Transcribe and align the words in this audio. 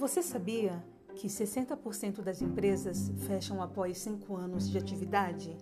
Você 0.00 0.22
sabia 0.22 0.82
que 1.14 1.28
60% 1.28 2.22
das 2.22 2.40
empresas 2.40 3.12
fecham 3.26 3.62
após 3.62 3.98
5 3.98 4.34
anos 4.34 4.70
de 4.70 4.78
atividade? 4.78 5.54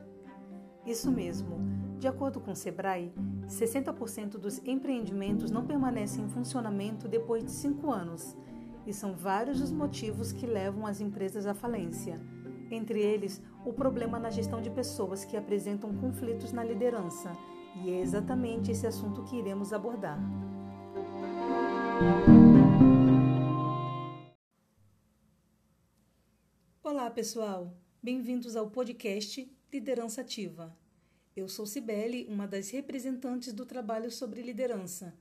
Isso 0.86 1.10
mesmo. 1.10 1.58
De 1.98 2.06
acordo 2.06 2.38
com 2.38 2.52
o 2.52 2.54
Sebrae, 2.54 3.12
60% 3.48 4.38
dos 4.38 4.64
empreendimentos 4.64 5.50
não 5.50 5.66
permanecem 5.66 6.24
em 6.24 6.28
funcionamento 6.28 7.08
depois 7.08 7.44
de 7.44 7.50
5 7.50 7.90
anos, 7.90 8.36
e 8.86 8.92
são 8.92 9.12
vários 9.12 9.60
os 9.60 9.72
motivos 9.72 10.30
que 10.30 10.46
levam 10.46 10.86
as 10.86 11.00
empresas 11.00 11.44
à 11.44 11.52
falência. 11.52 12.20
Entre 12.70 13.00
eles, 13.00 13.42
o 13.66 13.72
problema 13.72 14.20
na 14.20 14.30
gestão 14.30 14.62
de 14.62 14.70
pessoas 14.70 15.24
que 15.24 15.36
apresentam 15.36 15.92
conflitos 15.94 16.52
na 16.52 16.62
liderança, 16.62 17.36
e 17.82 17.90
é 17.90 18.00
exatamente 18.00 18.70
esse 18.70 18.86
assunto 18.86 19.24
que 19.24 19.34
iremos 19.34 19.72
abordar. 19.72 20.20
Olá, 20.94 22.57
pessoal! 27.18 27.76
Bem-vindos 28.00 28.54
ao 28.54 28.70
podcast 28.70 29.52
Liderança 29.72 30.20
Ativa. 30.20 30.72
Eu 31.34 31.48
sou 31.48 31.66
Cibele, 31.66 32.24
uma 32.28 32.46
das 32.46 32.70
representantes 32.70 33.52
do 33.52 33.66
trabalho 33.66 34.08
sobre 34.08 34.40
liderança. 34.40 35.18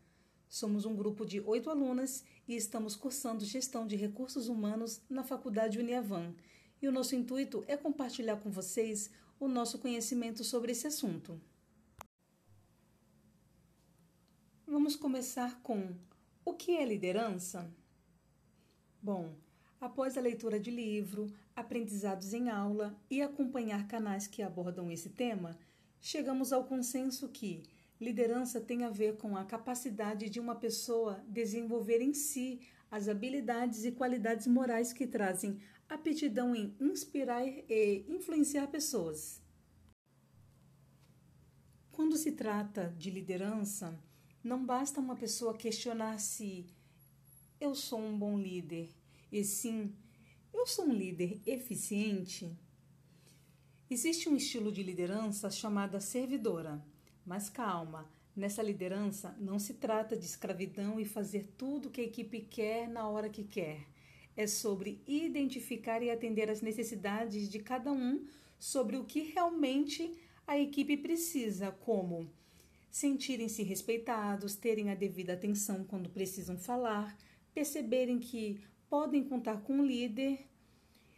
Somos 0.47 0.85
um 0.85 0.95
grupo 0.95 1.25
de 1.25 1.41
oito 1.41 1.71
alunas 1.71 2.23
e 2.47 2.55
estamos 2.55 2.95
cursando 2.95 3.43
Gestão 3.43 3.87
de 3.87 3.95
Recursos 3.95 4.47
Humanos 4.47 5.01
na 5.09 5.23
Faculdade 5.23 5.79
Uniavan. 5.79 6.35
E 6.79 6.87
o 6.87 6.91
nosso 6.91 7.15
intuito 7.15 7.63
é 7.67 7.75
compartilhar 7.75 8.37
com 8.37 8.51
vocês 8.51 9.09
o 9.39 9.47
nosso 9.47 9.79
conhecimento 9.79 10.43
sobre 10.43 10.73
esse 10.73 10.85
assunto. 10.85 11.41
Vamos 14.67 14.95
começar 14.95 15.59
com 15.63 15.95
o 16.45 16.53
que 16.53 16.77
é 16.77 16.85
liderança? 16.85 17.67
Bom, 19.01 19.33
após 19.79 20.17
a 20.17 20.21
leitura 20.21 20.59
de 20.59 20.71
livro, 20.71 21.31
aprendizados 21.55 22.33
em 22.33 22.49
aula 22.49 22.99
e 23.09 23.21
acompanhar 23.21 23.87
canais 23.87 24.27
que 24.27 24.41
abordam 24.41 24.91
esse 24.91 25.09
tema, 25.09 25.57
chegamos 26.01 26.51
ao 26.51 26.65
consenso 26.65 27.29
que 27.29 27.63
liderança 27.99 28.61
tem 28.61 28.83
a 28.83 28.89
ver 28.89 29.17
com 29.17 29.35
a 29.35 29.45
capacidade 29.45 30.29
de 30.29 30.39
uma 30.39 30.55
pessoa 30.55 31.23
desenvolver 31.27 32.01
em 32.01 32.13
si 32.13 32.61
as 32.89 33.07
habilidades 33.07 33.83
e 33.83 33.91
qualidades 33.91 34.47
morais 34.47 34.93
que 34.93 35.05
trazem 35.05 35.59
aptidão 35.89 36.55
em 36.55 36.75
inspirar 36.79 37.45
e 37.45 38.05
influenciar 38.07 38.67
pessoas. 38.67 39.41
Quando 41.91 42.15
se 42.15 42.31
trata 42.31 42.93
de 42.97 43.09
liderança, 43.09 43.97
não 44.43 44.63
basta 44.63 44.99
uma 44.99 45.15
pessoa 45.15 45.57
questionar 45.57 46.19
se 46.19 46.67
eu 47.59 47.73
sou 47.73 47.99
um 47.99 48.17
bom 48.17 48.37
líder, 48.37 48.89
e 49.31 49.43
sim 49.43 49.93
eu 50.53 50.65
sou 50.65 50.85
um 50.85 50.93
líder 50.93 51.41
eficiente? 51.45 52.51
Existe 53.89 54.27
um 54.27 54.35
estilo 54.35 54.71
de 54.71 54.83
liderança 54.83 55.49
chamada 55.49 55.99
servidora. 55.99 56.83
Mas 57.25 57.49
calma, 57.49 58.09
nessa 58.35 58.61
liderança 58.61 59.35
não 59.39 59.59
se 59.59 59.73
trata 59.75 60.15
de 60.15 60.25
escravidão 60.25 60.99
e 60.99 61.05
fazer 61.05 61.53
tudo 61.57 61.87
o 61.87 61.91
que 61.91 62.01
a 62.01 62.05
equipe 62.05 62.41
quer 62.41 62.87
na 62.87 63.07
hora 63.07 63.29
que 63.29 63.43
quer. 63.43 63.85
É 64.35 64.47
sobre 64.47 65.01
identificar 65.07 66.01
e 66.01 66.09
atender 66.09 66.49
às 66.49 66.61
necessidades 66.61 67.49
de 67.49 67.59
cada 67.59 67.91
um 67.91 68.25
sobre 68.59 68.97
o 68.97 69.05
que 69.05 69.21
realmente 69.21 70.11
a 70.45 70.57
equipe 70.57 70.97
precisa, 70.97 71.71
como 71.71 72.31
sentirem-se 72.89 73.61
respeitados, 73.63 74.55
terem 74.55 74.89
a 74.89 74.95
devida 74.95 75.33
atenção 75.33 75.83
quando 75.83 76.09
precisam 76.09 76.57
falar, 76.57 77.17
perceberem 77.53 78.19
que 78.19 78.61
podem 78.89 79.23
contar 79.23 79.61
com 79.61 79.73
um 79.73 79.85
líder 79.85 80.47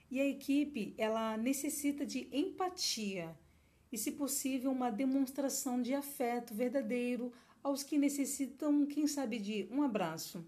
e 0.10 0.20
a 0.20 0.26
equipe 0.26 0.94
ela 0.98 1.38
necessita 1.38 2.06
de 2.06 2.28
empatia 2.32 3.38
e, 3.92 3.98
se 3.98 4.12
possível, 4.12 4.72
uma 4.72 4.90
demonstração 4.90 5.82
de 5.82 5.94
afeto 5.94 6.54
verdadeiro 6.54 7.32
aos 7.64 7.84
que 7.84 7.98
necessitam, 7.98 8.86
quem 8.86 9.08
sabe, 9.08 9.40
de 9.40 9.68
um 9.72 9.82
abraço. 9.82 10.46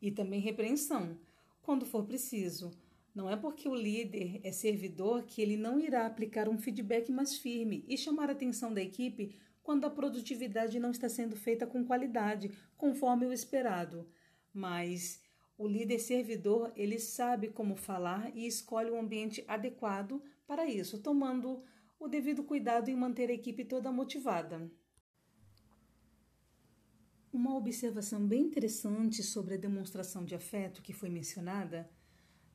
E 0.00 0.10
também 0.10 0.40
repreensão, 0.40 1.18
quando 1.62 1.86
for 1.86 2.04
preciso. 2.04 2.70
Não 3.14 3.30
é 3.30 3.36
porque 3.36 3.66
o 3.66 3.74
líder 3.74 4.40
é 4.44 4.52
servidor 4.52 5.24
que 5.24 5.40
ele 5.40 5.56
não 5.56 5.80
irá 5.80 6.06
aplicar 6.06 6.48
um 6.48 6.58
feedback 6.58 7.10
mais 7.10 7.36
firme 7.36 7.82
e 7.88 7.96
chamar 7.96 8.28
a 8.28 8.32
atenção 8.32 8.72
da 8.72 8.82
equipe 8.82 9.34
quando 9.62 9.86
a 9.86 9.90
produtividade 9.90 10.78
não 10.78 10.90
está 10.90 11.08
sendo 11.08 11.34
feita 11.34 11.66
com 11.66 11.84
qualidade, 11.84 12.52
conforme 12.76 13.26
o 13.26 13.32
esperado. 13.32 14.06
Mas 14.52 15.20
o 15.58 15.66
líder 15.66 15.98
servidor, 15.98 16.72
ele 16.76 16.98
sabe 16.98 17.48
como 17.48 17.76
falar 17.76 18.30
e 18.36 18.46
escolhe 18.46 18.90
o 18.90 18.98
ambiente 18.98 19.44
adequado 19.48 20.22
para 20.46 20.66
isso, 20.66 21.00
tomando 21.02 21.62
o 21.98 22.08
devido 22.08 22.44
cuidado 22.44 22.90
em 22.90 22.96
manter 22.96 23.30
a 23.30 23.34
equipe 23.34 23.64
toda 23.64 23.90
motivada. 23.90 24.70
Uma 27.32 27.56
observação 27.56 28.26
bem 28.26 28.42
interessante 28.42 29.22
sobre 29.22 29.54
a 29.54 29.58
demonstração 29.58 30.24
de 30.24 30.34
afeto 30.34 30.82
que 30.82 30.92
foi 30.92 31.08
mencionada, 31.08 31.90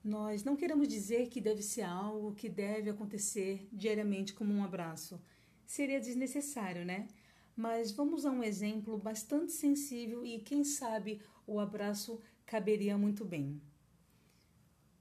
nós 0.04 0.44
não 0.44 0.56
queremos 0.56 0.88
dizer 0.88 1.30
que 1.30 1.40
deve 1.40 1.62
ser 1.62 1.84
algo 1.84 2.34
que 2.34 2.50
deve 2.50 2.90
acontecer 2.90 3.68
diariamente 3.72 4.34
como 4.34 4.52
um 4.52 4.64
abraço. 4.64 5.22
Seria 5.66 6.00
desnecessário, 6.00 6.84
né? 6.84 7.08
Mas 7.56 7.92
vamos 7.92 8.26
a 8.26 8.32
um 8.32 8.44
exemplo 8.44 8.98
bastante 8.98 9.52
sensível 9.52 10.26
e, 10.26 10.40
quem 10.40 10.64
sabe, 10.64 11.22
o 11.46 11.60
abraço 11.60 12.20
caberia 12.52 12.98
muito 12.98 13.24
bem. 13.24 13.62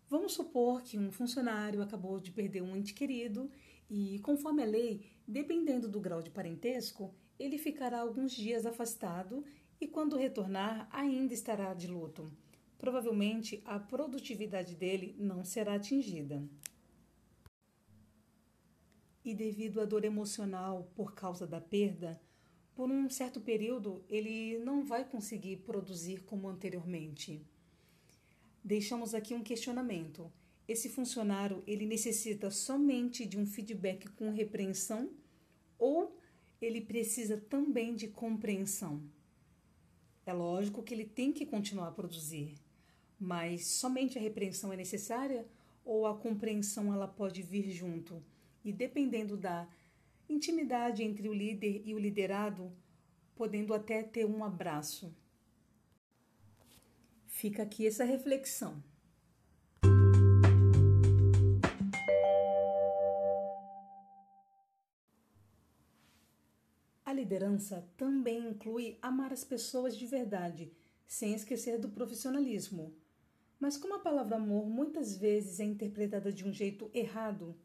Vamos 0.08 0.34
supor 0.34 0.82
que 0.82 0.96
um 0.96 1.10
funcionário 1.10 1.82
acabou 1.82 2.20
de 2.20 2.30
perder 2.30 2.62
um 2.62 2.76
ente 2.76 2.94
querido 2.94 3.50
e, 3.90 4.20
conforme 4.20 4.62
a 4.62 4.66
lei, 4.66 5.04
dependendo 5.26 5.88
do 5.88 5.98
grau 5.98 6.22
de 6.22 6.30
parentesco, 6.30 7.12
ele 7.40 7.58
ficará 7.58 8.02
alguns 8.02 8.30
dias 8.30 8.64
afastado 8.64 9.44
e, 9.80 9.88
quando 9.88 10.16
retornar, 10.16 10.88
ainda 10.92 11.34
estará 11.34 11.74
de 11.74 11.88
luto. 11.88 12.30
Provavelmente 12.78 13.60
a 13.64 13.80
produtividade 13.80 14.76
dele 14.76 15.16
não 15.18 15.44
será 15.44 15.74
atingida. 15.74 16.48
E 19.24 19.34
devido 19.34 19.80
à 19.80 19.84
dor 19.84 20.04
emocional 20.04 20.88
por 20.94 21.14
causa 21.16 21.48
da 21.48 21.60
perda, 21.60 22.20
por 22.80 22.90
um 22.90 23.10
certo 23.10 23.42
período 23.42 24.02
ele 24.08 24.58
não 24.60 24.82
vai 24.82 25.04
conseguir 25.04 25.58
produzir 25.58 26.22
como 26.22 26.48
anteriormente. 26.48 27.38
Deixamos 28.64 29.14
aqui 29.14 29.34
um 29.34 29.42
questionamento. 29.42 30.32
Esse 30.66 30.88
funcionário 30.88 31.62
ele 31.66 31.84
necessita 31.84 32.50
somente 32.50 33.26
de 33.26 33.38
um 33.38 33.44
feedback 33.44 34.08
com 34.12 34.30
repreensão 34.30 35.10
ou 35.78 36.18
ele 36.58 36.80
precisa 36.80 37.36
também 37.36 37.94
de 37.94 38.08
compreensão? 38.08 39.02
É 40.24 40.32
lógico 40.32 40.82
que 40.82 40.94
ele 40.94 41.04
tem 41.04 41.34
que 41.34 41.44
continuar 41.44 41.88
a 41.88 41.92
produzir, 41.92 42.54
mas 43.20 43.66
somente 43.66 44.16
a 44.16 44.22
repreensão 44.22 44.72
é 44.72 44.76
necessária 44.78 45.46
ou 45.84 46.06
a 46.06 46.16
compreensão 46.16 46.94
ela 46.94 47.06
pode 47.06 47.42
vir 47.42 47.68
junto? 47.70 48.22
E 48.64 48.72
dependendo 48.72 49.36
da 49.36 49.68
intimidade 50.30 51.02
entre 51.02 51.28
o 51.28 51.34
líder 51.34 51.82
e 51.84 51.94
o 51.94 51.98
liderado, 51.98 52.72
podendo 53.34 53.74
até 53.74 54.02
ter 54.02 54.24
um 54.24 54.44
abraço. 54.44 55.14
Fica 57.26 57.62
aqui 57.62 57.86
essa 57.86 58.04
reflexão. 58.04 58.82
A 67.04 67.12
liderança 67.12 67.88
também 67.96 68.50
inclui 68.50 68.96
amar 69.02 69.32
as 69.32 69.42
pessoas 69.42 69.96
de 69.96 70.06
verdade, 70.06 70.72
sem 71.06 71.34
esquecer 71.34 71.76
do 71.76 71.88
profissionalismo. 71.88 72.94
Mas 73.58 73.76
como 73.76 73.96
a 73.96 73.98
palavra 73.98 74.36
amor 74.36 74.64
muitas 74.66 75.16
vezes 75.16 75.58
é 75.58 75.64
interpretada 75.64 76.32
de 76.32 76.44
um 76.46 76.52
jeito 76.52 76.88
errado, 76.94 77.56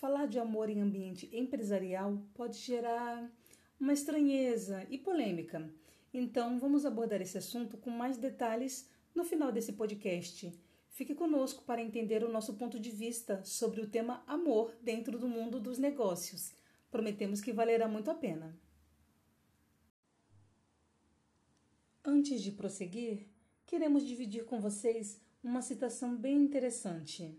Falar 0.00 0.24
de 0.24 0.38
amor 0.38 0.70
em 0.70 0.80
ambiente 0.80 1.28
empresarial 1.30 2.22
pode 2.32 2.56
gerar 2.56 3.30
uma 3.78 3.92
estranheza 3.92 4.86
e 4.88 4.96
polêmica. 4.96 5.70
Então, 6.10 6.58
vamos 6.58 6.86
abordar 6.86 7.20
esse 7.20 7.36
assunto 7.36 7.76
com 7.76 7.90
mais 7.90 8.16
detalhes 8.16 8.88
no 9.14 9.24
final 9.24 9.52
desse 9.52 9.74
podcast. 9.74 10.58
Fique 10.88 11.14
conosco 11.14 11.64
para 11.64 11.82
entender 11.82 12.24
o 12.24 12.32
nosso 12.32 12.54
ponto 12.54 12.80
de 12.80 12.90
vista 12.90 13.44
sobre 13.44 13.82
o 13.82 13.90
tema 13.90 14.24
amor 14.26 14.74
dentro 14.80 15.18
do 15.18 15.28
mundo 15.28 15.60
dos 15.60 15.76
negócios. 15.76 16.54
Prometemos 16.90 17.42
que 17.42 17.52
valerá 17.52 17.86
muito 17.86 18.10
a 18.10 18.14
pena. 18.14 18.58
Antes 22.02 22.40
de 22.40 22.52
prosseguir, 22.52 23.28
queremos 23.66 24.06
dividir 24.06 24.46
com 24.46 24.62
vocês 24.62 25.20
uma 25.44 25.60
citação 25.60 26.16
bem 26.16 26.38
interessante. 26.38 27.38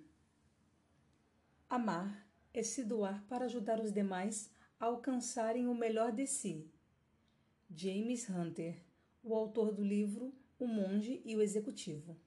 Amar 1.68 2.30
é 2.54 2.64
se 2.64 2.84
doar 2.84 3.24
para 3.28 3.46
ajudar 3.46 3.80
os 3.80 3.92
demais 3.92 4.50
a 4.80 4.86
alcançarem 4.86 5.68
o 5.68 5.76
melhor 5.76 6.12
de 6.12 6.28
si. 6.28 6.70
James 7.70 8.30
Hunter, 8.30 8.84
o 9.24 9.34
autor 9.36 9.72
do 9.72 9.84
livro 9.84 10.34
O 10.60 10.68
Monge 10.68 11.22
e 11.24 11.36
o 11.36 11.42
Executivo. 11.42 12.18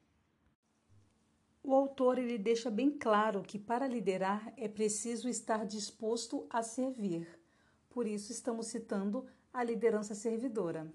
O 1.63 1.75
autor 1.75 2.19
ele 2.19 2.39
deixa 2.39 2.71
bem 2.71 2.91
claro 2.91 3.43
que 3.43 3.59
para 3.59 3.87
liderar 3.87 4.53
é 4.57 4.69
preciso 4.69 5.29
estar 5.29 5.67
disposto 5.67 6.47
a 6.51 6.63
servir. 6.63 7.27
Por 7.89 8.07
isso 8.07 8.33
estamos 8.33 8.67
citando 8.67 9.27
a 9.53 9.63
liderança 9.63 10.15
servidora. 10.15 10.93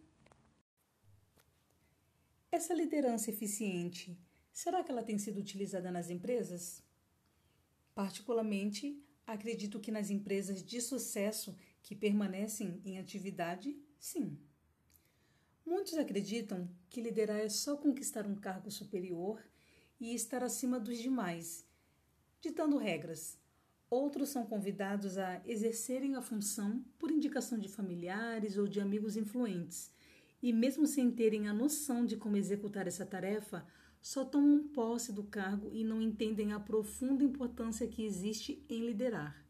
Essa 2.51 2.73
liderança 2.73 3.29
eficiente, 3.29 4.19
será 4.51 4.83
que 4.83 4.91
ela 4.91 5.03
tem 5.03 5.17
sido 5.17 5.39
utilizada 5.39 5.91
nas 5.91 6.09
empresas? 6.09 6.83
Particularmente, 7.93 9.01
acredito 9.33 9.79
que 9.79 9.91
nas 9.91 10.09
empresas 10.09 10.63
de 10.63 10.81
sucesso 10.81 11.55
que 11.81 11.95
permanecem 11.95 12.81
em 12.83 12.99
atividade, 12.99 13.77
sim. 13.99 14.37
Muitos 15.65 15.93
acreditam 15.93 16.69
que 16.89 17.01
liderar 17.01 17.39
é 17.39 17.49
só 17.49 17.77
conquistar 17.77 18.25
um 18.25 18.35
cargo 18.35 18.71
superior 18.71 19.43
e 19.99 20.13
estar 20.15 20.43
acima 20.43 20.79
dos 20.79 20.97
demais, 20.97 21.65
ditando 22.41 22.77
regras. 22.77 23.37
Outros 23.89 24.29
são 24.29 24.45
convidados 24.45 25.17
a 25.17 25.41
exercerem 25.45 26.15
a 26.15 26.21
função 26.21 26.83
por 26.97 27.11
indicação 27.11 27.57
de 27.57 27.69
familiares 27.69 28.57
ou 28.57 28.67
de 28.67 28.79
amigos 28.79 29.15
influentes, 29.15 29.91
e 30.41 30.53
mesmo 30.53 30.87
sem 30.87 31.11
terem 31.11 31.47
a 31.47 31.53
noção 31.53 32.05
de 32.05 32.15
como 32.15 32.37
executar 32.37 32.87
essa 32.87 33.05
tarefa, 33.05 33.65
só 34.01 34.24
tomam 34.24 34.68
posse 34.69 35.12
do 35.12 35.24
cargo 35.24 35.69
e 35.74 35.84
não 35.84 36.01
entendem 36.01 36.54
a 36.54 36.60
profunda 36.60 37.24
importância 37.24 37.88
que 37.88 38.04
existe 38.04 38.63
em 38.69 38.86
liderar. 38.86 39.46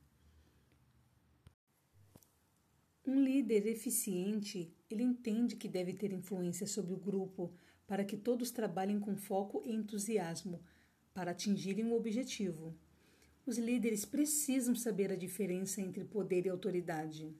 Um 3.05 3.23
líder 3.23 3.65
eficiente, 3.67 4.71
ele 4.89 5.03
entende 5.03 5.55
que 5.55 5.67
deve 5.67 5.93
ter 5.93 6.11
influência 6.11 6.67
sobre 6.67 6.93
o 6.93 6.97
grupo 6.97 7.51
para 7.87 8.05
que 8.05 8.15
todos 8.15 8.51
trabalhem 8.51 8.99
com 8.99 9.15
foco 9.15 9.63
e 9.65 9.73
entusiasmo 9.73 10.61
para 11.13 11.31
atingirem 11.31 11.85
um 11.85 11.93
objetivo. 11.93 12.77
Os 13.45 13.57
líderes 13.57 14.05
precisam 14.05 14.75
saber 14.75 15.11
a 15.11 15.15
diferença 15.15 15.81
entre 15.81 16.05
poder 16.05 16.45
e 16.45 16.49
autoridade. 16.49 17.35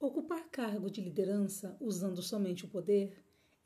Ocupar 0.00 0.48
cargo 0.48 0.90
de 0.90 1.02
liderança 1.02 1.76
usando 1.80 2.22
somente 2.22 2.64
o 2.64 2.68
poder 2.68 3.12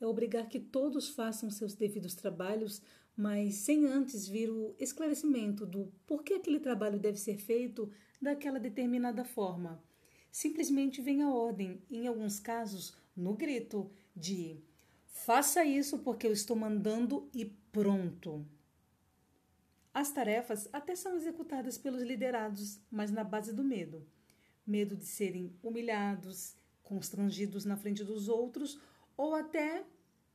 é 0.02 0.06
obrigar 0.06 0.48
que 0.48 0.58
todos 0.58 1.10
façam 1.10 1.48
seus 1.48 1.74
devidos 1.74 2.14
trabalhos, 2.14 2.82
mas 3.16 3.54
sem 3.56 3.86
antes 3.86 4.26
vir 4.26 4.50
o 4.50 4.74
esclarecimento 4.78 5.64
do 5.64 5.92
porquê 6.06 6.34
aquele 6.34 6.58
trabalho 6.58 6.98
deve 6.98 7.18
ser 7.18 7.36
feito 7.36 7.90
daquela 8.20 8.58
determinada 8.58 9.24
forma. 9.24 9.82
Simplesmente 10.30 11.00
vem 11.00 11.22
a 11.22 11.30
ordem, 11.30 11.82
em 11.90 12.06
alguns 12.06 12.40
casos, 12.40 12.96
no 13.14 13.34
grito, 13.34 13.90
de 14.16 14.60
faça 15.06 15.64
isso 15.64 15.98
porque 15.98 16.26
eu 16.26 16.32
estou 16.32 16.56
mandando 16.56 17.28
e 17.32 17.44
pronto. 17.70 18.44
As 19.94 20.10
tarefas 20.10 20.68
até 20.72 20.96
são 20.96 21.14
executadas 21.14 21.76
pelos 21.76 22.02
liderados, 22.02 22.80
mas 22.90 23.10
na 23.10 23.22
base 23.22 23.52
do 23.52 23.62
medo. 23.62 24.04
Medo 24.66 24.96
de 24.96 25.04
serem 25.04 25.54
humilhados, 25.62 26.56
constrangidos 26.82 27.64
na 27.64 27.76
frente 27.76 28.02
dos 28.02 28.28
outros 28.28 28.80
ou 29.16 29.34
até 29.34 29.84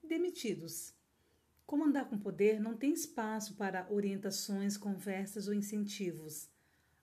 demitidos. 0.07 0.93
Comandar 1.65 2.09
com 2.09 2.17
poder 2.17 2.59
não 2.59 2.77
tem 2.77 2.93
espaço 2.93 3.55
para 3.55 3.87
orientações, 3.91 4.77
conversas 4.77 5.47
ou 5.47 5.53
incentivos. 5.53 6.49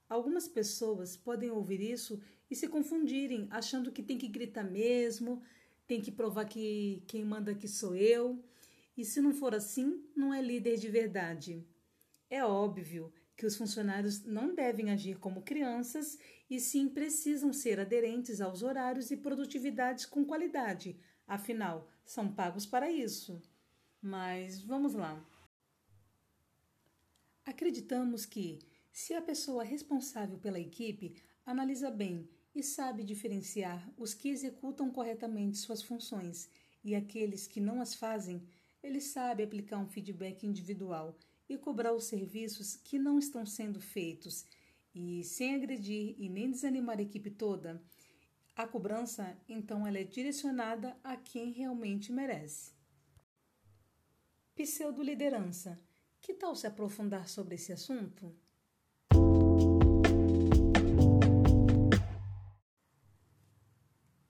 Algumas 0.09 0.49
pessoas 0.49 1.17
podem 1.17 1.51
ouvir 1.51 1.81
isso 1.81 2.21
e 2.51 2.56
se 2.56 2.69
confundirem, 2.69 3.47
achando 3.51 3.93
que 3.93 4.03
tem 4.03 4.17
que 4.17 4.29
gritar 4.29 4.65
mesmo, 4.65 5.43
tem 5.87 6.01
que 6.01 6.11
provar 6.11 6.47
que 6.47 7.03
quem 7.06 7.25
manda 7.25 7.53
aqui 7.53 7.69
sou 7.69 7.95
eu. 7.95 8.43
E 8.97 9.05
se 9.05 9.21
não 9.21 9.35
for 9.35 9.55
assim, 9.55 10.03
não 10.17 10.33
é 10.33 10.41
líder 10.41 10.79
de 10.79 10.89
verdade. 10.89 11.67
É 12.31 12.45
óbvio 12.45 13.12
que 13.37 13.45
os 13.45 13.56
funcionários 13.56 14.25
não 14.25 14.55
devem 14.55 14.91
agir 14.91 15.19
como 15.19 15.43
crianças 15.43 16.19
e 16.49 16.61
sim 16.61 16.89
precisam 16.89 17.53
ser 17.53 17.81
aderentes 17.81 18.41
aos 18.41 18.62
horários 18.62 19.11
e 19.11 19.17
produtividades 19.17 20.06
com 20.06 20.25
qualidade, 20.25 20.97
afinal, 21.27 21.89
são 22.05 22.33
pagos 22.33 22.67
para 22.67 22.91
isso. 22.91 23.43
Mas 24.01 24.61
vamos 24.61 24.95
lá. 24.95 25.23
Acreditamos 27.45 28.25
que, 28.25 28.59
se 28.93 29.15
a 29.15 29.23
pessoa 29.23 29.65
responsável 29.65 30.39
pela 30.39 30.61
equipe 30.61 31.15
analisa 31.45 31.91
bem 31.91 32.29
e 32.55 32.62
sabe 32.62 33.05
diferenciar 33.05 33.93
os 33.99 34.15
que 34.15 34.29
executam 34.29 34.91
corretamente 34.91 35.59
suas 35.59 35.83
funções 35.83 36.49
e 36.83 36.95
aqueles 36.95 37.47
que 37.47 37.61
não 37.61 37.81
as 37.81 37.95
fazem, 37.95 38.43
ele 38.83 39.01
sabe 39.01 39.43
aplicar 39.43 39.79
um 39.79 39.89
feedback 39.89 40.47
individual 40.47 41.19
e 41.49 41.56
cobrar 41.56 41.93
os 41.93 42.05
serviços 42.05 42.77
que 42.77 42.99
não 42.99 43.19
estão 43.19 43.45
sendo 43.45 43.81
feitos 43.81 44.45
e 44.95 45.25
sem 45.25 45.55
agredir 45.55 46.15
e 46.19 46.29
nem 46.29 46.51
desanimar 46.51 46.99
a 46.99 47.03
equipe 47.03 47.31
toda, 47.31 47.83
a 48.56 48.69
cobrança, 48.69 49.37
então, 49.49 49.85
ela 49.85 49.99
é 49.99 50.05
direcionada 50.05 50.97
a 51.03 51.17
quem 51.17 51.51
realmente 51.51 52.12
merece. 52.12 52.73
Pseudo-liderança. 54.55 55.81
Que 56.21 56.33
tal 56.33 56.55
se 56.55 56.67
aprofundar 56.67 57.29
sobre 57.29 57.56
esse 57.56 57.73
assunto? 57.73 58.33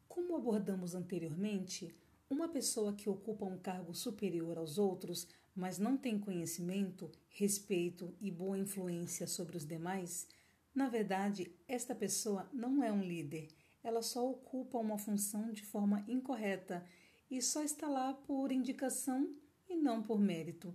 Como 0.08 0.34
abordamos 0.34 0.94
anteriormente, 0.94 1.94
uma 2.28 2.48
pessoa 2.48 2.94
que 2.94 3.10
ocupa 3.10 3.44
um 3.44 3.58
cargo 3.58 3.94
superior 3.94 4.56
aos 4.56 4.78
outros, 4.78 5.28
mas 5.54 5.78
não 5.78 5.98
tem 5.98 6.18
conhecimento, 6.18 7.12
respeito 7.28 8.16
e 8.20 8.30
boa 8.30 8.58
influência 8.58 9.26
sobre 9.26 9.56
os 9.56 9.66
demais, 9.66 10.26
na 10.74 10.88
verdade, 10.88 11.54
esta 11.68 11.94
pessoa 11.94 12.48
não 12.52 12.82
é 12.82 12.90
um 12.90 13.02
líder 13.02 13.48
ela 13.84 14.02
só 14.02 14.28
ocupa 14.28 14.78
uma 14.78 14.96
função 14.96 15.52
de 15.52 15.62
forma 15.62 16.04
incorreta 16.08 16.84
e 17.30 17.40
só 17.42 17.62
está 17.62 17.86
lá 17.86 18.14
por 18.14 18.50
indicação 18.50 19.36
e 19.68 19.76
não 19.76 20.02
por 20.02 20.18
mérito. 20.18 20.74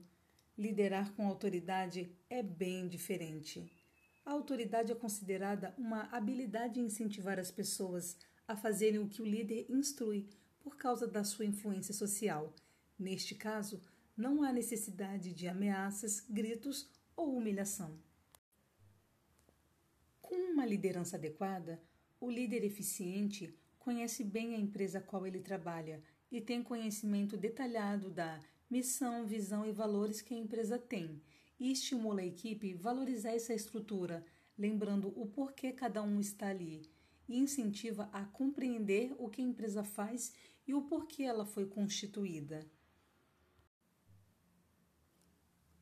Liderar 0.55 1.11
com 1.13 1.27
autoridade 1.27 2.15
é 2.29 2.43
bem 2.43 2.87
diferente. 2.87 3.71
A 4.23 4.31
autoridade 4.31 4.91
é 4.91 4.95
considerada 4.95 5.73
uma 5.75 6.03
habilidade 6.11 6.79
em 6.79 6.85
incentivar 6.85 7.39
as 7.39 7.49
pessoas 7.49 8.15
a 8.47 8.55
fazerem 8.55 8.99
o 8.99 9.07
que 9.07 9.21
o 9.21 9.25
líder 9.25 9.65
instrui 9.69 10.29
por 10.59 10.77
causa 10.77 11.07
da 11.07 11.23
sua 11.23 11.45
influência 11.45 11.93
social. 11.93 12.53
Neste 12.97 13.33
caso, 13.33 13.81
não 14.15 14.43
há 14.43 14.51
necessidade 14.51 15.33
de 15.33 15.47
ameaças, 15.47 16.19
gritos 16.29 16.89
ou 17.15 17.35
humilhação. 17.35 17.97
Com 20.21 20.35
uma 20.35 20.65
liderança 20.65 21.15
adequada, 21.15 21.81
o 22.19 22.29
líder 22.29 22.63
eficiente 22.63 23.53
conhece 23.77 24.23
bem 24.23 24.55
a 24.55 24.57
empresa 24.59 24.99
a 24.99 25.01
qual 25.01 25.25
ele 25.25 25.39
trabalha 25.39 26.03
e 26.31 26.41
tem 26.41 26.61
conhecimento 26.61 27.37
detalhado 27.37 28.09
da 28.09 28.39
missão, 28.69 29.25
visão 29.25 29.65
e 29.65 29.71
valores 29.71 30.21
que 30.21 30.33
a 30.33 30.37
empresa 30.37 30.77
tem 30.77 31.21
e 31.59 31.71
estimula 31.71 32.21
a 32.21 32.25
equipe 32.25 32.73
a 32.73 32.77
valorizar 32.77 33.31
essa 33.31 33.53
estrutura, 33.53 34.25
lembrando 34.57 35.07
o 35.19 35.25
porquê 35.25 35.71
cada 35.71 36.03
um 36.03 36.19
está 36.19 36.49
ali 36.49 36.89
e 37.27 37.37
incentiva 37.37 38.09
a 38.11 38.25
compreender 38.25 39.13
o 39.17 39.29
que 39.29 39.41
a 39.41 39.45
empresa 39.45 39.83
faz 39.83 40.33
e 40.67 40.73
o 40.73 40.81
porquê 40.83 41.23
ela 41.23 41.45
foi 41.45 41.65
constituída. 41.65 42.65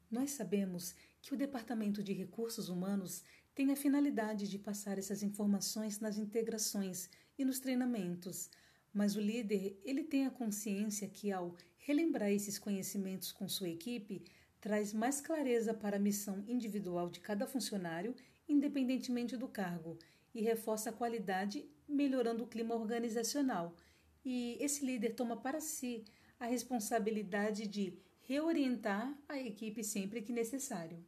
Nós 0.09 0.31
sabemos 0.31 0.95
que 1.21 1.33
o 1.33 1.37
Departamento 1.37 2.01
de 2.01 2.13
Recursos 2.13 2.69
Humanos 2.69 3.23
tem 3.57 3.71
a 3.71 3.75
finalidade 3.75 4.47
de 4.47 4.59
passar 4.59 4.99
essas 4.99 5.23
informações 5.23 5.99
nas 5.99 6.15
integrações 6.15 7.09
e 7.39 7.43
nos 7.43 7.59
treinamentos, 7.59 8.51
mas 8.93 9.15
o 9.15 9.19
líder 9.19 9.81
ele 9.83 10.03
tem 10.03 10.27
a 10.27 10.29
consciência 10.29 11.07
que 11.07 11.31
ao 11.31 11.55
relembrar 11.79 12.29
esses 12.29 12.59
conhecimentos 12.59 13.31
com 13.31 13.49
sua 13.49 13.67
equipe, 13.67 14.23
traz 14.61 14.93
mais 14.93 15.19
clareza 15.19 15.73
para 15.73 15.97
a 15.97 15.99
missão 15.99 16.43
individual 16.47 17.09
de 17.09 17.19
cada 17.19 17.47
funcionário, 17.47 18.13
independentemente 18.47 19.35
do 19.35 19.47
cargo, 19.47 19.97
e 20.35 20.41
reforça 20.43 20.91
a 20.91 20.93
qualidade, 20.93 21.67
melhorando 21.89 22.43
o 22.43 22.47
clima 22.47 22.75
organizacional. 22.75 23.75
E 24.23 24.55
esse 24.59 24.85
líder 24.85 25.15
toma 25.15 25.35
para 25.35 25.59
si 25.59 26.05
a 26.39 26.45
responsabilidade 26.45 27.65
de 27.65 27.97
reorientar 28.21 29.17
a 29.27 29.39
equipe 29.39 29.83
sempre 29.83 30.21
que 30.21 30.31
necessário. 30.31 31.03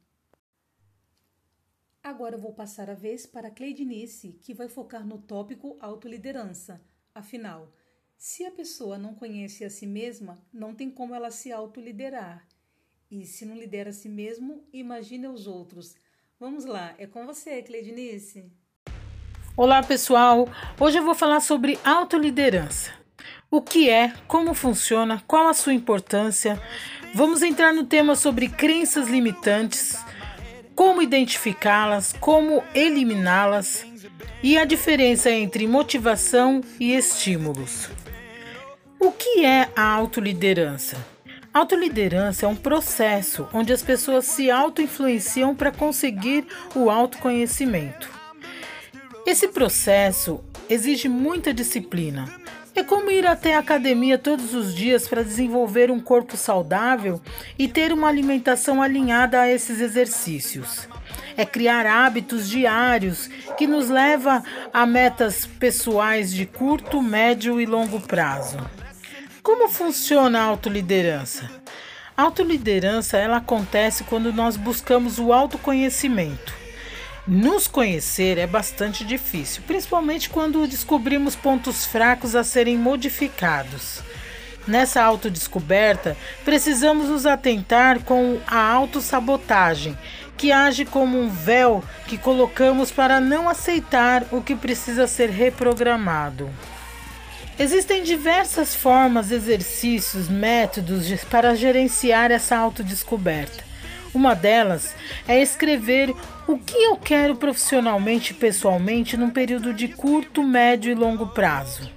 Agora 2.01 2.36
eu 2.36 2.39
vou 2.39 2.53
passar 2.53 2.89
a 2.89 2.94
vez 2.94 3.25
para 3.25 3.51
Cleidinice, 3.51 4.39
que 4.41 4.53
vai 4.53 4.70
focar 4.70 5.06
no 5.06 5.18
tópico 5.18 5.77
autoliderança. 5.82 6.82
Afinal, 7.13 7.74
se 8.18 8.46
a 8.46 8.51
pessoa 8.51 8.98
não 8.98 9.13
conhece 9.13 9.65
a 9.65 9.70
si 9.70 9.86
mesma, 9.86 10.41
não 10.51 10.74
tem 10.74 10.89
como 10.89 11.13
ela 11.13 11.29
se 11.29 11.51
autoliderar. 11.51 12.48
E 13.12 13.25
se 13.25 13.46
não 13.46 13.56
lidera 13.56 13.89
a 13.89 13.94
si 13.94 14.08
mesmo, 14.08 14.63
imagine 14.72 15.27
os 15.27 15.46
outros. 15.46 15.96
Vamos 16.39 16.63
lá, 16.63 16.96
é 16.98 17.06
com 17.06 17.25
você, 17.25 17.62
Cleidinice. 17.62 18.50
Olá, 19.58 19.84
pessoal. 19.84 20.48
Hoje 20.79 21.00
eu 21.00 21.03
vou 21.03 21.15
falar 21.15 21.41
sobre 21.41 21.77
autoliderança. 21.84 22.94
O 23.51 23.62
que 23.62 23.89
é, 23.89 24.13
como 24.25 24.53
funciona, 24.53 25.22
qual 25.27 25.50
a 25.50 25.53
sua 25.53 25.74
importância, 25.74 26.62
Vamos 27.13 27.41
entrar 27.41 27.74
no 27.74 27.84
tema 27.86 28.15
sobre 28.15 28.48
crenças 28.48 29.10
limitantes, 29.10 29.98
como 30.80 31.02
identificá-las, 31.02 32.16
como 32.22 32.64
eliminá-las 32.74 33.86
e 34.42 34.58
a 34.58 34.64
diferença 34.64 35.30
entre 35.30 35.68
motivação 35.68 36.62
e 36.80 36.96
estímulos. 36.96 37.90
O 38.98 39.12
que 39.12 39.44
é 39.44 39.68
a 39.76 39.84
autoliderança? 39.84 40.96
Autoliderança 41.54 42.46
é 42.46 42.48
um 42.48 42.56
processo 42.56 43.46
onde 43.54 43.74
as 43.74 43.82
pessoas 43.82 44.24
se 44.24 44.50
auto-influenciam 44.50 45.54
para 45.54 45.70
conseguir 45.70 46.48
o 46.74 46.90
autoconhecimento. 46.90 48.10
Esse 49.26 49.50
processo 49.50 50.42
exige 50.70 51.10
muita 51.10 51.54
disciplina. 51.54 52.24
É 52.80 52.84
como 52.86 53.12
ir 53.12 53.28
até 53.28 53.56
a 53.56 53.60
academia 53.60 54.18
todos 54.18 54.54
os 54.54 54.74
dias 54.74 55.06
para 55.06 55.22
desenvolver 55.22 55.92
um 55.92 56.00
corpo 56.00 56.38
saudável 56.38 57.20
e 57.58 57.68
ter 57.68 57.92
uma 57.92 58.08
alimentação 58.08 58.82
alinhada 58.82 59.42
a 59.42 59.50
esses 59.50 59.82
exercícios. 59.82 60.88
É 61.36 61.46
criar 61.46 61.86
hábitos 61.86 62.50
diários 62.50 63.30
que 63.58 63.68
nos 63.68 63.90
leva 63.90 64.42
a 64.72 64.86
metas 64.86 65.46
pessoais 65.46 66.34
de 66.34 66.46
curto, 66.46 67.02
médio 67.02 67.60
e 67.60 67.66
longo 67.66 68.00
prazo. 68.00 68.58
Como 69.44 69.68
funciona 69.68 70.40
a 70.40 70.44
autoliderança? 70.44 71.52
A 72.16 72.22
autoliderança 72.22 73.18
ela 73.18 73.38
acontece 73.38 74.06
quando 74.06 74.32
nós 74.32 74.56
buscamos 74.56 75.20
o 75.20 75.34
autoconhecimento. 75.34 76.69
Nos 77.32 77.68
conhecer 77.68 78.40
é 78.40 78.48
bastante 78.48 79.06
difícil, 79.06 79.62
principalmente 79.68 80.32
quando 80.32 80.66
descobrimos 80.66 81.36
pontos 81.36 81.86
fracos 81.86 82.36
a 82.36 82.44
serem 82.44 82.76
modificados. 82.76 84.02
Nessa 84.68 85.04
autodescoberta, 85.04 86.18
precisamos 86.44 87.08
nos 87.08 87.28
atentar 87.28 88.00
com 88.00 88.40
a 88.48 88.60
autossabotagem, 88.60 89.96
que 90.36 90.52
age 90.52 90.86
como 90.86 91.20
um 91.20 91.30
véu 91.30 91.84
que 92.08 92.18
colocamos 92.18 92.90
para 92.90 93.20
não 93.20 93.48
aceitar 93.48 94.26
o 94.32 94.42
que 94.42 94.56
precisa 94.56 95.06
ser 95.06 95.30
reprogramado. 95.30 96.50
Existem 97.60 98.02
diversas 98.02 98.74
formas, 98.74 99.32
exercícios, 99.32 100.28
métodos 100.28 101.24
para 101.26 101.54
gerenciar 101.54 102.32
essa 102.32 102.58
autodescoberta. 102.58 103.69
Uma 104.13 104.34
delas 104.34 104.96
é 105.28 105.42
escrever 105.42 106.13
o 106.48 106.58
que 106.58 106.75
eu 106.75 106.96
quero 106.96 107.36
profissionalmente 107.36 108.32
e 108.32 108.36
pessoalmente 108.36 109.16
num 109.16 109.30
período 109.30 109.74
de 109.74 109.88
curto, 109.88 110.42
médio 110.42 110.92
e 110.92 110.96
longo 110.96 111.28
prazo. 111.28 111.89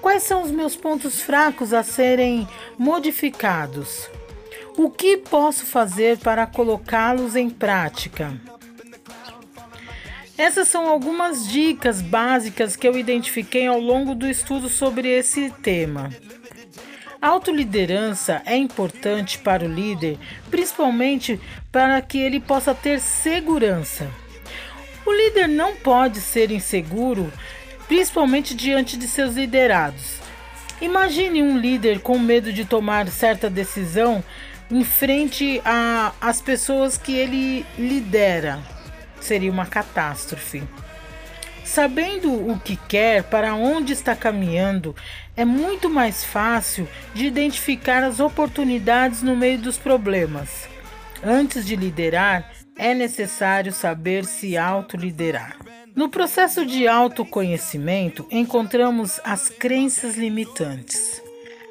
Quais 0.00 0.22
são 0.22 0.42
os 0.42 0.50
meus 0.50 0.74
pontos 0.74 1.20
fracos 1.20 1.74
a 1.74 1.82
serem 1.82 2.48
modificados? 2.78 4.08
O 4.78 4.88
que 4.88 5.18
posso 5.18 5.66
fazer 5.66 6.16
para 6.18 6.46
colocá-los 6.46 7.36
em 7.36 7.50
prática? 7.50 8.32
Essas 10.38 10.68
são 10.68 10.88
algumas 10.88 11.46
dicas 11.46 12.00
básicas 12.00 12.74
que 12.74 12.88
eu 12.88 12.98
identifiquei 12.98 13.66
ao 13.66 13.78
longo 13.78 14.14
do 14.14 14.26
estudo 14.26 14.70
sobre 14.70 15.06
esse 15.06 15.50
tema. 15.62 16.08
A 17.22 17.28
autoliderança 17.28 18.42
é 18.46 18.56
importante 18.56 19.38
para 19.38 19.64
o 19.64 19.68
líder, 19.68 20.18
principalmente 20.50 21.40
para 21.70 22.00
que 22.00 22.18
ele 22.18 22.40
possa 22.40 22.74
ter 22.74 23.00
segurança. 23.00 24.10
O 25.04 25.12
líder 25.12 25.48
não 25.48 25.76
pode 25.76 26.20
ser 26.20 26.50
inseguro, 26.50 27.32
principalmente 27.86 28.54
diante 28.54 28.96
de 28.96 29.06
seus 29.06 29.34
liderados. 29.34 30.16
Imagine 30.80 31.42
um 31.42 31.58
líder 31.58 32.00
com 32.00 32.18
medo 32.18 32.52
de 32.52 32.64
tomar 32.64 33.06
certa 33.08 33.50
decisão 33.50 34.24
em 34.70 34.84
frente 34.84 35.60
às 36.20 36.40
pessoas 36.40 36.96
que 36.96 37.12
ele 37.12 37.66
lidera 37.76 38.60
seria 39.20 39.50
uma 39.50 39.66
catástrofe. 39.66 40.62
Sabendo 41.70 42.32
o 42.50 42.58
que 42.58 42.74
quer, 42.74 43.22
para 43.22 43.54
onde 43.54 43.92
está 43.92 44.16
caminhando, 44.16 44.92
é 45.36 45.44
muito 45.44 45.88
mais 45.88 46.24
fácil 46.24 46.88
de 47.14 47.26
identificar 47.26 48.02
as 48.02 48.18
oportunidades 48.18 49.22
no 49.22 49.36
meio 49.36 49.56
dos 49.56 49.78
problemas. 49.78 50.68
Antes 51.22 51.64
de 51.64 51.76
liderar, 51.76 52.50
é 52.76 52.92
necessário 52.92 53.70
saber 53.70 54.24
se 54.24 54.56
autoliderar. 54.56 55.58
No 55.94 56.08
processo 56.08 56.66
de 56.66 56.88
autoconhecimento, 56.88 58.26
encontramos 58.32 59.20
as 59.22 59.48
crenças 59.48 60.16
limitantes. 60.16 61.22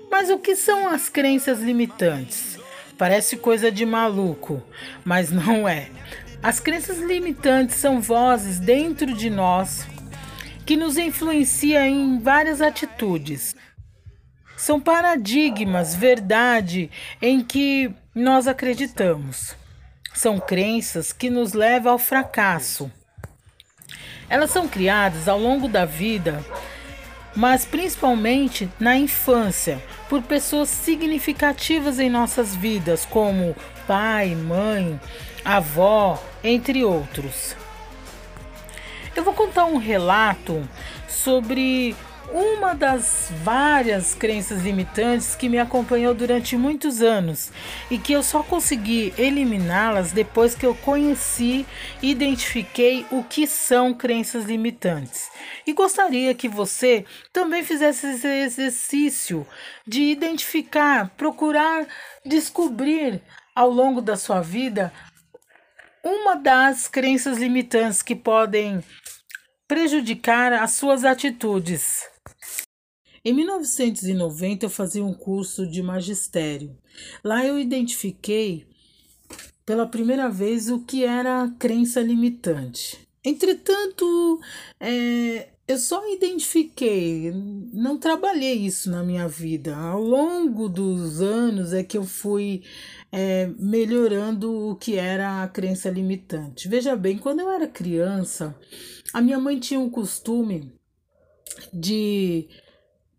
Mas 0.10 0.29
o 0.29 0.39
que 0.39 0.56
são 0.56 0.88
as 0.88 1.10
crenças 1.10 1.60
limitantes? 1.60 2.58
Parece 2.98 3.36
coisa 3.36 3.70
de 3.70 3.86
maluco, 3.86 4.63
mas 5.03 5.29
não 5.29 5.68
é. 5.68 5.89
As 6.41 6.58
crenças 6.60 7.00
limitantes 7.00 7.75
são 7.75 8.00
vozes 8.00 8.60
dentro 8.60 9.13
de 9.13 9.29
nós 9.29 9.86
que 10.65 10.77
nos 10.77 10.98
influenciam 10.98 11.84
em 11.84 12.19
várias 12.19 12.62
atitudes. 12.62 13.55
São 14.55 14.79
paradigmas, 14.79 15.93
verdade 15.93 16.89
em 17.22 17.43
que 17.43 17.91
nós 18.15 18.48
acreditamos. 18.48 19.53
São 20.13 20.39
crenças 20.39 21.12
que 21.12 21.29
nos 21.29 21.51
levam 21.51 21.91
ao 21.91 22.00
fracasso. 22.00 22.89
Elas 24.29 24.51
são 24.51 24.65
criadas 24.65 25.27
ao 25.27 25.39
longo 25.39 25.67
da 25.67 25.84
vida, 25.84 26.43
mas 27.39 27.63
principalmente 27.63 28.69
na 28.77 28.98
infância, 28.98 29.81
por 30.10 30.22
pessoas 30.22 30.67
significativas 30.67 31.98
em 31.98 32.10
nossas 32.10 32.53
vidas, 32.53 33.05
como 33.05 33.55
pai, 33.88 34.36
mãe, 34.36 35.00
avó, 35.46 36.22
entre 36.43 36.84
outros. 36.84 37.55
Eu 39.15 39.24
vou 39.24 39.34
contar 39.34 39.63
um 39.63 39.77
relato 39.77 40.67
sobre 41.08 41.96
uma 42.31 42.75
das 42.75 43.31
várias 43.43 44.13
crenças 44.13 44.62
limitantes 44.62 45.36
que 45.36 45.50
me 45.50 45.57
acompanhou 45.57 46.13
durante 46.13 46.55
muitos 46.55 47.01
anos 47.01 47.51
e 47.89 47.98
que 47.98 48.13
eu 48.13 48.21
só 48.21 48.43
consegui 48.43 49.13
eliminá-las 49.17 50.12
depois 50.12 50.53
que 50.53 50.65
eu 50.65 50.75
conheci 50.75 51.65
e 52.01 52.12
identifiquei 52.12 53.05
o 53.12 53.24
que 53.24 53.48
são 53.48 53.93
crenças 53.93 54.45
limitantes. 54.45 55.29
E 55.65 55.74
gostaria 55.74 56.36
que 56.36 56.48
você 56.48 57.05
também 57.33 57.63
fizesse 57.63 58.07
esse 58.07 58.27
exercício 58.27 59.45
de 59.88 60.03
identificar, 60.03 61.09
procurar 61.17 61.88
descobrir 62.24 63.21
ao 63.55 63.69
longo 63.69 64.01
da 64.01 64.15
sua 64.15 64.41
vida 64.41 64.93
uma 66.03 66.36
das 66.36 66.88
crenças 66.88 67.38
limitantes 67.38 68.01
que 68.01 68.15
podem 68.15 68.83
prejudicar 69.67 70.53
as 70.53 70.71
suas 70.71 71.03
atitudes. 71.03 72.18
Em 73.23 73.33
1990 73.33 74.65
eu 74.65 74.69
fazia 74.69 75.03
um 75.03 75.13
curso 75.13 75.67
de 75.67 75.81
magistério. 75.81 76.75
Lá 77.23 77.45
eu 77.45 77.59
identifiquei 77.59 78.65
pela 79.65 79.88
primeira 79.88 80.29
vez 80.29 80.69
o 80.69 80.79
que 80.79 81.03
era 81.03 81.53
crença 81.59 82.01
limitante. 82.01 83.07
Entretanto, 83.23 84.39
é, 84.79 85.49
eu 85.67 85.77
só 85.77 86.11
identifiquei, 86.11 87.31
não 87.71 87.99
trabalhei 87.99 88.55
isso 88.55 88.89
na 88.89 89.03
minha 89.03 89.27
vida. 89.27 89.75
Ao 89.75 90.01
longo 90.01 90.67
dos 90.67 91.21
anos 91.21 91.73
é 91.73 91.83
que 91.83 91.95
eu 91.95 92.05
fui 92.05 92.63
é, 93.11 93.51
melhorando 93.59 94.69
o 94.69 94.75
que 94.75 94.95
era 94.95 95.43
a 95.43 95.47
crença 95.47 95.91
limitante. 95.91 96.67
Veja 96.67 96.95
bem, 96.95 97.19
quando 97.19 97.41
eu 97.41 97.51
era 97.51 97.67
criança, 97.67 98.55
a 99.13 99.21
minha 99.21 99.38
mãe 99.38 99.59
tinha 99.59 99.79
um 99.79 99.91
costume 99.91 100.73
de 101.71 102.47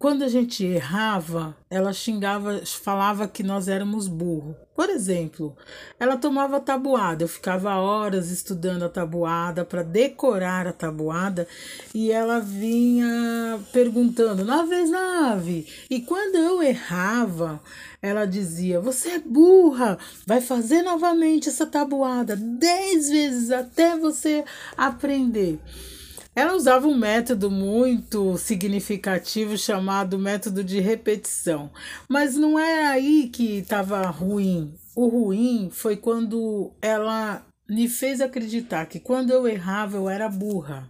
quando 0.01 0.25
a 0.25 0.29
gente 0.29 0.65
errava, 0.65 1.55
ela 1.69 1.93
xingava, 1.93 2.63
falava 2.65 3.29
que 3.29 3.43
nós 3.43 3.69
éramos 3.69 4.09
burro. 4.09 4.57
Por 4.75 4.89
exemplo, 4.89 5.55
ela 5.99 6.17
tomava 6.17 6.59
tabuada, 6.59 7.23
eu 7.23 7.29
ficava 7.29 7.77
horas 7.77 8.31
estudando 8.31 8.83
a 8.83 8.89
tabuada 8.89 9.63
para 9.63 9.83
decorar 9.83 10.67
a 10.67 10.73
tabuada 10.73 11.47
e 11.95 12.11
ela 12.11 12.41
vinha 12.41 13.61
perguntando, 13.75 14.43
na 14.43 14.63
vez 14.63 14.89
nave. 14.89 15.67
E 15.91 16.01
quando 16.01 16.37
eu 16.37 16.63
errava, 16.63 17.61
ela 18.01 18.25
dizia: 18.25 18.81
Você 18.81 19.11
é 19.11 19.19
burra, 19.19 19.99
vai 20.27 20.41
fazer 20.41 20.81
novamente 20.81 21.51
essa 21.51 21.67
tabuada 21.67 22.35
dez 22.37 23.11
vezes 23.11 23.51
até 23.51 23.99
você 23.99 24.47
aprender. 24.79 25.61
Ela 26.35 26.55
usava 26.55 26.87
um 26.87 26.97
método 26.97 27.51
muito 27.51 28.39
significativo 28.39 29.59
chamado 29.59 30.19
método 30.19 30.63
de 30.63 30.79
repetição. 30.79 31.71
Mas 32.09 32.37
não 32.37 32.59
é 32.59 32.87
aí 32.87 33.29
que 33.29 33.59
estava 33.59 34.07
ruim. 34.07 34.75
O 34.95 35.09
ruim 35.09 35.71
foi 35.73 35.97
quando 35.97 36.73
ela 36.81 37.45
me 37.69 37.89
fez 37.89 38.21
acreditar 38.21 38.87
que 38.87 39.01
quando 39.01 39.31
eu 39.31 39.47
errava 39.47 39.97
eu 39.97 40.09
era 40.09 40.29
burra. 40.29 40.89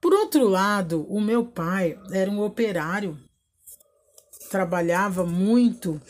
Por 0.00 0.12
outro 0.12 0.48
lado, 0.48 1.06
o 1.08 1.20
meu 1.20 1.44
pai 1.44 1.98
era 2.12 2.30
um 2.30 2.40
operário, 2.40 3.18
trabalhava 4.48 5.24
muito 5.24 6.00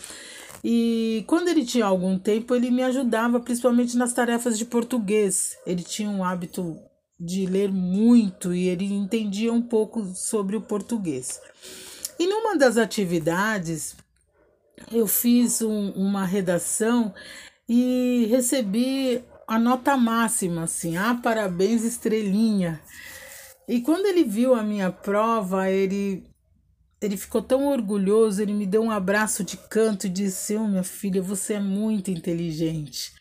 E 0.62 1.24
quando 1.26 1.48
ele 1.48 1.64
tinha 1.64 1.86
algum 1.86 2.18
tempo, 2.18 2.54
ele 2.54 2.70
me 2.70 2.82
ajudava 2.82 3.40
principalmente 3.40 3.96
nas 3.96 4.12
tarefas 4.12 4.58
de 4.58 4.64
português. 4.64 5.56
Ele 5.66 5.82
tinha 5.82 6.10
um 6.10 6.24
hábito 6.24 6.76
de 7.18 7.46
ler 7.46 7.72
muito 7.72 8.54
e 8.54 8.68
ele 8.68 8.84
entendia 8.84 9.52
um 9.52 9.62
pouco 9.62 10.04
sobre 10.14 10.56
o 10.56 10.60
português. 10.60 11.40
E 12.18 12.26
numa 12.26 12.56
das 12.56 12.76
atividades, 12.76 13.96
eu 14.92 15.06
fiz 15.06 15.62
um, 15.62 15.90
uma 15.92 16.24
redação 16.24 17.12
e 17.68 18.26
recebi 18.30 19.22
a 19.46 19.58
nota 19.58 19.96
máxima, 19.96 20.64
assim, 20.64 20.96
ah, 20.96 21.18
parabéns, 21.22 21.84
estrelinha. 21.84 22.80
E 23.66 23.80
quando 23.80 24.06
ele 24.06 24.24
viu 24.24 24.54
a 24.54 24.62
minha 24.62 24.90
prova, 24.90 25.70
ele 25.70 26.24
ele 27.00 27.16
ficou 27.16 27.40
tão 27.40 27.68
orgulhoso, 27.68 28.42
ele 28.42 28.52
me 28.52 28.66
deu 28.66 28.82
um 28.82 28.90
abraço 28.90 29.44
de 29.44 29.56
canto 29.56 30.06
e 30.06 30.10
disse: 30.10 30.56
"Oh, 30.56 30.66
minha 30.66 30.82
filha, 30.82 31.22
você 31.22 31.54
é 31.54 31.60
muito 31.60 32.10
inteligente". 32.10 33.12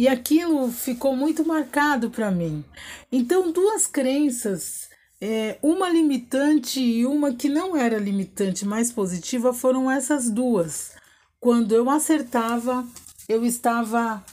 E 0.00 0.08
aquilo 0.08 0.72
ficou 0.72 1.14
muito 1.14 1.46
marcado 1.46 2.08
para 2.08 2.30
mim. 2.30 2.64
Então, 3.12 3.52
duas 3.52 3.86
crenças, 3.86 4.88
é, 5.20 5.58
uma 5.62 5.90
limitante 5.90 6.80
e 6.80 7.04
uma 7.04 7.34
que 7.34 7.50
não 7.50 7.76
era 7.76 7.98
limitante, 7.98 8.64
mais 8.64 8.90
positiva, 8.90 9.52
foram 9.52 9.90
essas 9.90 10.30
duas. 10.30 10.92
Quando 11.38 11.74
eu 11.74 11.90
acertava, 11.90 12.82
eu 13.28 13.44
estava 13.44 14.24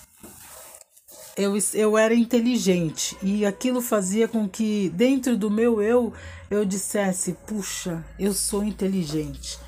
eu, 1.35 1.51
eu 1.73 1.97
era 1.97 2.15
inteligente 2.15 3.17
e 3.21 3.45
aquilo 3.45 3.81
fazia 3.81 4.25
com 4.25 4.47
que 4.47 4.87
dentro 4.95 5.35
do 5.35 5.51
meu 5.51 5.81
eu 5.81 6.13
eu 6.49 6.63
dissesse: 6.63 7.33
puxa, 7.45 8.05
eu 8.17 8.33
sou 8.33 8.63
inteligente. 8.63 9.59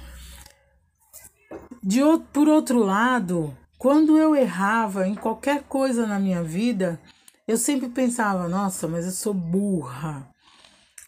De, 1.83 1.99
por 2.31 2.47
outro 2.47 2.79
lado, 2.79 3.53
quando 3.79 4.17
eu 4.17 4.35
errava 4.35 5.07
em 5.07 5.15
qualquer 5.15 5.63
coisa 5.63 6.05
na 6.05 6.19
minha 6.19 6.43
vida, 6.43 6.99
eu 7.47 7.57
sempre 7.57 7.87
pensava: 7.87 8.49
nossa, 8.49 8.89
mas 8.89 9.05
eu 9.05 9.11
sou 9.11 9.33
burra. 9.33 10.29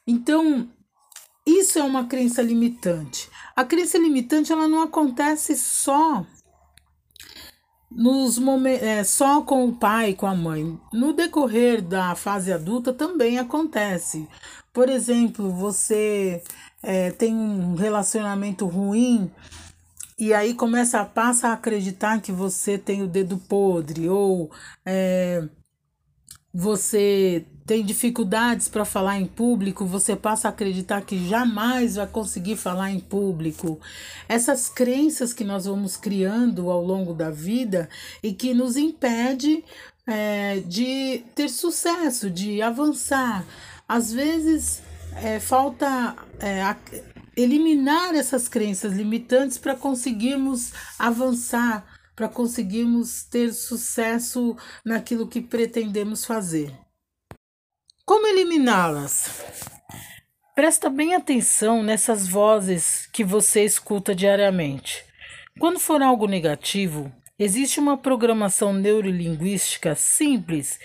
Então, 0.07 0.69
isso 1.45 1.77
é 1.77 1.83
uma 1.83 2.05
crença 2.05 2.41
limitante. 2.41 3.29
A 3.55 3.65
crença 3.65 3.97
limitante 3.97 4.53
ela 4.53 4.69
não 4.69 4.81
acontece 4.81 5.55
só 5.57 6.25
nos 7.91 8.39
momentos, 8.39 8.87
é, 8.87 9.03
só 9.03 9.41
com 9.41 9.67
o 9.67 9.75
pai, 9.75 10.13
com 10.13 10.25
a 10.25 10.33
mãe. 10.33 10.79
No 10.93 11.11
decorrer 11.11 11.81
da 11.81 12.15
fase 12.15 12.53
adulta 12.53 12.93
também 12.93 13.37
acontece. 13.37 14.29
Por 14.71 14.87
exemplo, 14.87 15.51
você 15.51 16.41
é, 16.81 17.11
tem 17.11 17.35
um 17.35 17.75
relacionamento 17.75 18.65
ruim 18.65 19.29
e 20.21 20.35
aí 20.35 20.53
começa 20.53 21.01
a 21.01 21.05
passa 21.05 21.47
a 21.47 21.53
acreditar 21.53 22.21
que 22.21 22.31
você 22.31 22.77
tem 22.77 23.01
o 23.01 23.07
dedo 23.07 23.39
podre 23.39 24.07
ou 24.07 24.51
é, 24.85 25.43
você 26.53 27.43
tem 27.65 27.83
dificuldades 27.83 28.69
para 28.69 28.85
falar 28.85 29.19
em 29.19 29.25
público, 29.25 29.83
você 29.83 30.15
passa 30.15 30.47
a 30.47 30.51
acreditar 30.51 31.01
que 31.01 31.27
jamais 31.27 31.95
vai 31.95 32.05
conseguir 32.05 32.55
falar 32.55 32.91
em 32.91 32.99
público. 32.99 33.79
Essas 34.29 34.69
crenças 34.69 35.33
que 35.33 35.43
nós 35.43 35.65
vamos 35.65 35.97
criando 35.97 36.69
ao 36.69 36.85
longo 36.85 37.15
da 37.15 37.31
vida 37.31 37.89
e 38.21 38.31
que 38.31 38.53
nos 38.53 38.77
impede 38.77 39.63
é, 40.05 40.59
de 40.67 41.23
ter 41.33 41.49
sucesso, 41.49 42.29
de 42.29 42.61
avançar. 42.61 43.43
Às 43.87 44.13
vezes 44.13 44.83
é, 45.15 45.39
falta 45.39 46.15
é, 46.39 46.61
eliminar 47.35 48.13
essas 48.15 48.47
crenças 48.47 48.93
limitantes 48.93 49.57
para 49.57 49.75
conseguirmos 49.75 50.71
avançar, 50.99 51.85
para 52.15 52.27
conseguirmos 52.27 53.23
ter 53.23 53.53
sucesso 53.53 54.55
naquilo 54.85 55.27
que 55.27 55.41
pretendemos 55.41 56.25
fazer. 56.25 56.73
Como 58.05 58.27
eliminá-las? 58.27 59.43
Presta 60.53 60.89
bem 60.89 61.15
atenção 61.15 61.81
nessas 61.81 62.27
vozes 62.27 63.07
que 63.13 63.23
você 63.23 63.63
escuta 63.63 64.13
diariamente. 64.13 65.05
Quando 65.59 65.79
for 65.79 66.01
algo 66.01 66.27
negativo, 66.27 67.11
existe 67.39 67.79
uma 67.79 67.97
programação 67.97 68.73
neurolinguística 68.73 69.95
simples 69.95 70.77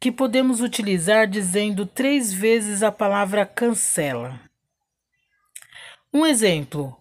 que 0.00 0.12
podemos 0.12 0.60
utilizar 0.60 1.26
dizendo 1.26 1.86
três 1.86 2.32
vezes 2.32 2.82
a 2.82 2.92
palavra 2.92 3.44
cancela. 3.44 4.40
Um 6.14 6.24
exemplo: 6.24 6.96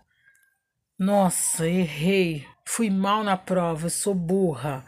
Nossa, 0.97 1.67
errei, 1.69 2.47
fui 2.65 2.89
mal 2.89 3.23
na 3.23 3.37
prova, 3.37 3.87
sou 3.87 4.15
burra. 4.15 4.83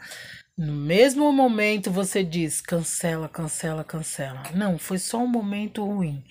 No 0.58 0.72
mesmo 0.72 1.30
momento 1.30 1.92
você 1.92 2.24
diz 2.24 2.60
cancela, 2.60 3.28
cancela, 3.28 3.84
cancela. 3.84 4.42
Não, 4.52 4.80
foi 4.80 4.98
só 4.98 5.18
um 5.18 5.28
momento 5.28 5.84
ruim. 5.84 6.24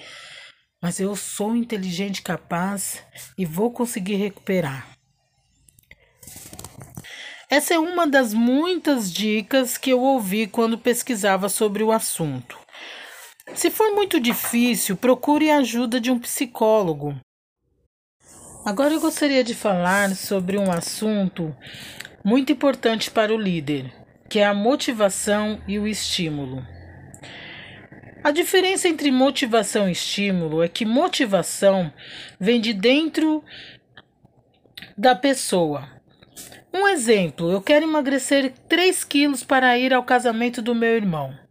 Mas 0.81 0.99
eu 0.99 1.15
sou 1.15 1.55
inteligente, 1.55 2.21
capaz 2.21 3.01
e 3.37 3.45
vou 3.45 3.71
conseguir 3.71 4.15
recuperar. 4.15 4.89
Essa 7.49 7.75
é 7.75 7.79
uma 7.79 8.05
das 8.05 8.33
muitas 8.33 9.09
dicas 9.09 9.77
que 9.77 9.91
eu 9.91 10.01
ouvi 10.01 10.47
quando 10.47 10.77
pesquisava 10.77 11.47
sobre 11.47 11.81
o 11.81 11.93
assunto. 11.93 12.59
Se 13.53 13.71
for 13.71 13.93
muito 13.93 14.19
difícil, 14.19 14.97
procure 14.97 15.49
a 15.49 15.59
ajuda 15.59 16.01
de 16.01 16.11
um 16.11 16.19
psicólogo. 16.19 17.17
Agora 18.65 18.95
eu 18.95 18.99
gostaria 18.99 19.43
de 19.43 19.53
falar 19.53 20.15
sobre 20.15 20.57
um 20.57 20.71
assunto 20.71 21.55
muito 22.23 22.51
importante 22.51 23.11
para 23.11 23.31
o 23.31 23.37
líder, 23.37 23.93
que 24.27 24.39
é 24.39 24.45
a 24.45 24.55
motivação 24.55 25.61
e 25.67 25.77
o 25.77 25.85
estímulo. 25.85 26.65
A 28.23 28.31
diferença 28.31 28.89
entre 28.89 29.11
motivação 29.11 29.87
e 29.87 29.91
estímulo 29.91 30.63
é 30.63 30.67
que 30.67 30.83
motivação 30.83 31.93
vem 32.39 32.59
de 32.59 32.73
dentro 32.73 33.43
da 34.97 35.13
pessoa. 35.13 35.87
Um 36.73 36.87
exemplo: 36.87 37.51
eu 37.51 37.61
quero 37.61 37.85
emagrecer 37.85 38.51
3 38.67 39.03
quilos 39.03 39.43
para 39.43 39.77
ir 39.77 39.93
ao 39.93 40.03
casamento 40.03 40.59
do 40.59 40.73
meu 40.73 40.95
irmão. 40.95 41.44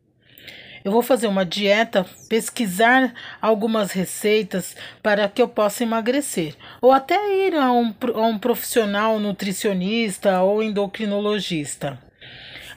Eu 0.85 0.93
vou 0.93 1.01
fazer 1.01 1.27
uma 1.29 1.47
dieta, 1.47 2.05
pesquisar 2.29 3.15
algumas 3.41 3.91
receitas 3.91 4.77
para 5.03 5.27
que 5.31 5.41
eu 5.41 5.49
possa 5.49 5.83
emagrecer, 5.83 6.55
ou 6.79 6.93
até 6.93 7.17
ir 7.47 7.55
a 7.55 7.73
um, 7.73 7.95
a 8.15 8.21
um 8.21 8.39
profissional 8.39 9.19
nutricionista 9.19 10.43
ou 10.43 10.63
endocrinologista. 10.63 11.99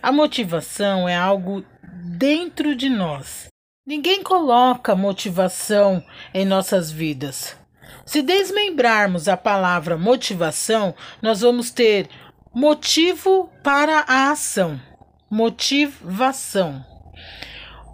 A 0.01 0.09
motivação 0.09 1.09
é 1.09 1.17
algo 1.17 1.65
dentro 1.83 2.73
de 2.77 2.87
nós. 2.87 3.47
Ninguém 3.85 4.23
coloca 4.23 4.95
motivação 4.95 6.01
em 6.33 6.45
nossas 6.45 6.89
vidas. 6.89 7.57
Se 8.05 8.21
desmembrarmos 8.21 9.27
a 9.27 9.35
palavra 9.35 9.97
motivação, 9.97 10.95
nós 11.21 11.41
vamos 11.41 11.71
ter 11.71 12.07
motivo 12.53 13.49
para 13.61 14.05
a 14.07 14.31
ação. 14.31 14.79
Motivação. 15.29 16.85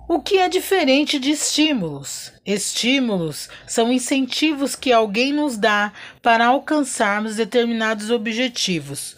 O 0.07 0.21
que 0.21 0.37
é 0.37 0.49
diferente 0.49 1.17
de 1.17 1.31
estímulos? 1.31 2.33
Estímulos 2.45 3.49
são 3.65 3.91
incentivos 3.91 4.75
que 4.75 4.91
alguém 4.91 5.31
nos 5.33 5.57
dá 5.57 5.93
para 6.21 6.47
alcançarmos 6.47 7.35
determinados 7.35 8.09
objetivos. 8.09 9.15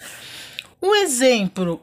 Um 0.82 0.96
exemplo 0.96 1.82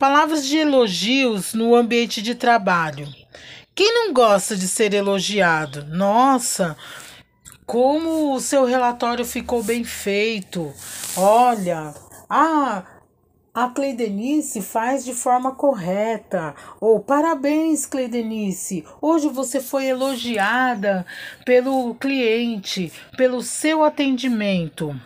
Palavras 0.00 0.46
de 0.46 0.56
elogios 0.56 1.52
no 1.52 1.74
ambiente 1.74 2.22
de 2.22 2.34
trabalho. 2.34 3.06
Quem 3.74 3.92
não 3.92 4.14
gosta 4.14 4.56
de 4.56 4.66
ser 4.66 4.94
elogiado? 4.94 5.84
Nossa, 5.84 6.74
como 7.66 8.34
o 8.34 8.40
seu 8.40 8.64
relatório 8.64 9.26
ficou 9.26 9.62
bem 9.62 9.84
feito. 9.84 10.72
Olha, 11.14 11.92
ah, 12.30 12.82
a 13.60 13.68
Cleidenice 13.68 14.62
faz 14.62 15.04
de 15.04 15.12
forma 15.12 15.54
correta. 15.54 16.54
Ou 16.80 16.96
oh, 16.96 17.00
parabéns, 17.00 17.84
Cleidenice. 17.84 18.86
Hoje 19.02 19.28
você 19.28 19.60
foi 19.60 19.84
elogiada 19.84 21.04
pelo 21.44 21.94
cliente, 21.96 22.90
pelo 23.18 23.42
seu 23.42 23.84
atendimento. 23.84 24.98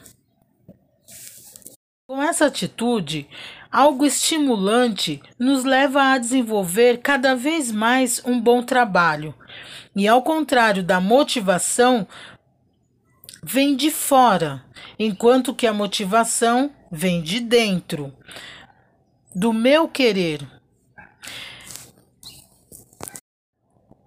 Com 2.07 2.23
essa 2.23 2.47
atitude, 2.47 3.27
algo 3.73 4.07
estimulante 4.07 5.21
nos 5.37 5.65
leva 5.65 6.13
a 6.13 6.19
desenvolver 6.19 6.99
cada 6.99 7.35
vez 7.35 7.73
mais 7.73 8.23
um 8.25 8.41
bom 8.41 8.63
trabalho. 8.63 9.35
E 9.97 10.07
ao 10.07 10.23
contrário 10.23 10.85
da 10.85 11.01
motivação, 11.01 12.07
vem 13.43 13.75
de 13.75 13.91
fora, 13.91 14.65
enquanto 14.97 15.53
que 15.53 15.67
a 15.67 15.73
motivação 15.73 16.71
vem 16.95 17.21
de 17.21 17.41
dentro, 17.41 18.13
do 19.35 19.53
meu 19.53 19.89
querer. 19.89 20.47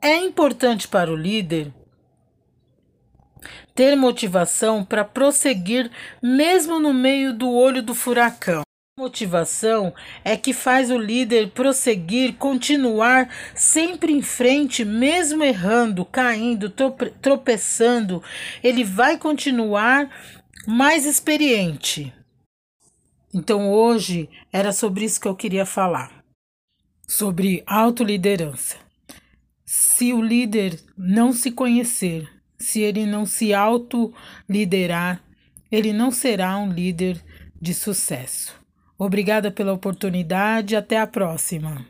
É 0.02 0.15
importante 0.15 0.88
para 0.88 1.12
o 1.12 1.15
líder 1.15 1.73
ter 3.76 3.95
motivação 3.95 4.84
para 4.84 5.04
prosseguir 5.04 5.91
mesmo 6.23 6.80
no 6.80 6.93
meio 6.93 7.34
do 7.34 7.52
olho 7.52 7.84
do 7.84 7.93
furacão. 7.93 8.62
Motivação 8.97 9.93
é 10.23 10.36
que 10.36 10.54
faz 10.54 10.89
o 10.89 10.97
líder 10.97 11.52
prosseguir, 11.52 12.34
continuar 12.38 13.30
sempre 13.54 14.12
em 14.12 14.23
frente, 14.23 14.84
mesmo 14.84 15.43
errando, 15.43 16.04
caindo, 16.04 16.73
tropeçando. 17.21 18.23
Ele 18.63 18.84
vai 18.84 19.17
continuar 19.17 20.10
mais 20.65 21.06
experiente. 21.06 22.12
Então 23.38 23.71
hoje 23.71 24.28
era 24.52 24.71
sobre 24.71 25.06
isso 25.06 25.21
que 25.21 25.28
eu 25.28 25.36
queria 25.36 25.63
falar. 25.63 26.26
Sobre 27.08 27.62
autoliderança. 27.67 28.78
Se 29.63 30.12
o 30.12 30.23
líder 30.23 30.82
não 30.97 31.32
se 31.32 31.52
conhecer, 31.52 32.28
se 32.58 32.82
ele 32.82 33.06
não 33.06 33.28
se 33.28 33.54
autoliderar, 33.54 35.23
ele 35.71 35.93
não 35.93 36.10
será 36.10 36.58
um 36.58 36.71
líder 36.71 37.23
de 37.62 37.76
sucesso. 37.76 38.60
Obrigada 38.97 39.52
pela 39.52 39.71
oportunidade. 39.71 40.76
Até 40.76 40.97
a 40.97 41.06
próxima. 41.06 41.86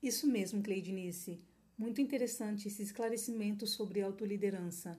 Isso 0.00 0.28
mesmo, 0.28 0.62
Cleidinice. 0.62 1.42
Muito 1.76 2.00
interessante 2.00 2.68
esse 2.68 2.84
esclarecimento 2.84 3.66
sobre 3.66 4.02
autoliderança. 4.02 4.96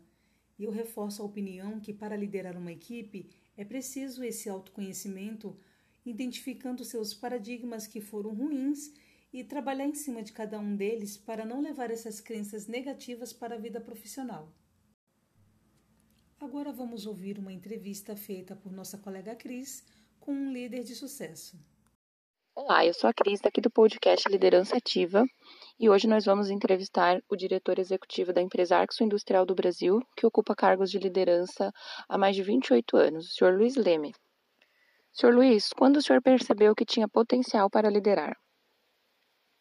E 0.62 0.64
eu 0.64 0.70
reforço 0.70 1.24
a 1.24 1.26
opinião 1.26 1.80
que 1.80 1.92
para 1.92 2.16
liderar 2.16 2.56
uma 2.56 2.72
equipe 2.72 3.28
é 3.58 3.66
preciso 3.66 4.24
esse 4.24 4.48
autoconhecimento, 4.48 5.58
identificando 6.06 6.86
seus 6.86 7.16
paradigmas 7.16 7.88
que 7.88 8.00
foram 8.00 8.32
ruins 8.32 8.94
e 9.34 9.44
trabalhar 9.44 9.88
em 9.88 9.96
cima 9.96 10.22
de 10.22 10.32
cada 10.32 10.60
um 10.60 10.76
deles 10.76 11.18
para 11.18 11.44
não 11.44 11.62
levar 11.64 11.90
essas 11.90 12.22
crenças 12.22 12.68
negativas 12.68 13.34
para 13.34 13.56
a 13.56 13.58
vida 13.58 13.82
profissional. 13.82 14.54
Agora 16.40 16.72
vamos 16.72 17.08
ouvir 17.08 17.40
uma 17.40 17.52
entrevista 17.52 18.16
feita 18.16 18.56
por 18.56 18.72
nossa 18.72 19.00
colega 19.00 19.34
Cris 19.34 19.84
com 20.20 20.32
um 20.32 20.54
líder 20.54 20.84
de 20.84 20.94
sucesso. 20.94 21.60
Olá, 22.64 22.86
eu 22.86 22.94
sou 22.94 23.10
a 23.10 23.14
Cris, 23.14 23.42
daqui 23.42 23.60
do 23.60 23.72
podcast 23.72 24.30
Liderança 24.30 24.78
Ativa, 24.78 25.26
e 25.80 25.90
hoje 25.90 26.08
nós 26.08 26.26
vamos 26.26 26.52
entrevistar 26.52 27.20
o 27.28 27.36
diretor 27.36 27.80
executivo 27.80 28.32
da 28.32 28.40
empresa 28.40 28.78
Arxo 28.78 29.04
Industrial 29.04 29.48
do 29.48 29.56
Brasil, 29.56 30.00
que 30.16 30.28
ocupa 30.28 30.56
cargos 30.56 30.92
de 30.92 31.00
liderança 31.00 31.74
há 32.08 32.20
mais 32.20 32.36
de 32.36 32.44
28 32.44 32.96
anos, 32.96 33.26
o 33.26 33.34
senhor 33.34 33.58
Luiz 33.58 33.76
Leme. 33.76 34.14
Senhor 35.12 35.34
Luiz, 35.34 35.70
quando 35.74 35.98
o 35.98 36.02
senhor 36.04 36.22
percebeu 36.22 36.76
que 36.76 36.86
tinha 36.86 37.10
potencial 37.10 37.68
para 37.68 37.90
liderar? 37.90 38.38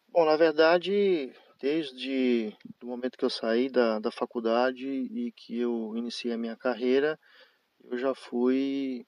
Bom, 0.07 0.23
na 0.23 0.37
verdade, 0.37 1.33
desde 1.59 2.55
o 2.83 2.85
momento 2.85 3.17
que 3.17 3.25
eu 3.25 3.31
saí 3.31 3.67
da, 3.67 3.97
da 3.97 4.11
faculdade 4.11 4.87
e 4.87 5.31
que 5.31 5.57
eu 5.57 5.93
iniciei 5.95 6.35
a 6.35 6.37
minha 6.37 6.55
carreira, 6.55 7.19
eu 7.83 7.97
já 7.97 8.13
fui 8.13 9.03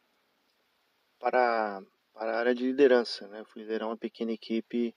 para, 1.20 1.80
para 2.14 2.34
a 2.34 2.40
área 2.40 2.56
de 2.56 2.64
liderança, 2.64 3.28
né? 3.28 3.44
fui 3.46 3.64
liderar 3.64 3.90
uma 3.90 3.98
pequena 3.98 4.32
equipe 4.32 4.96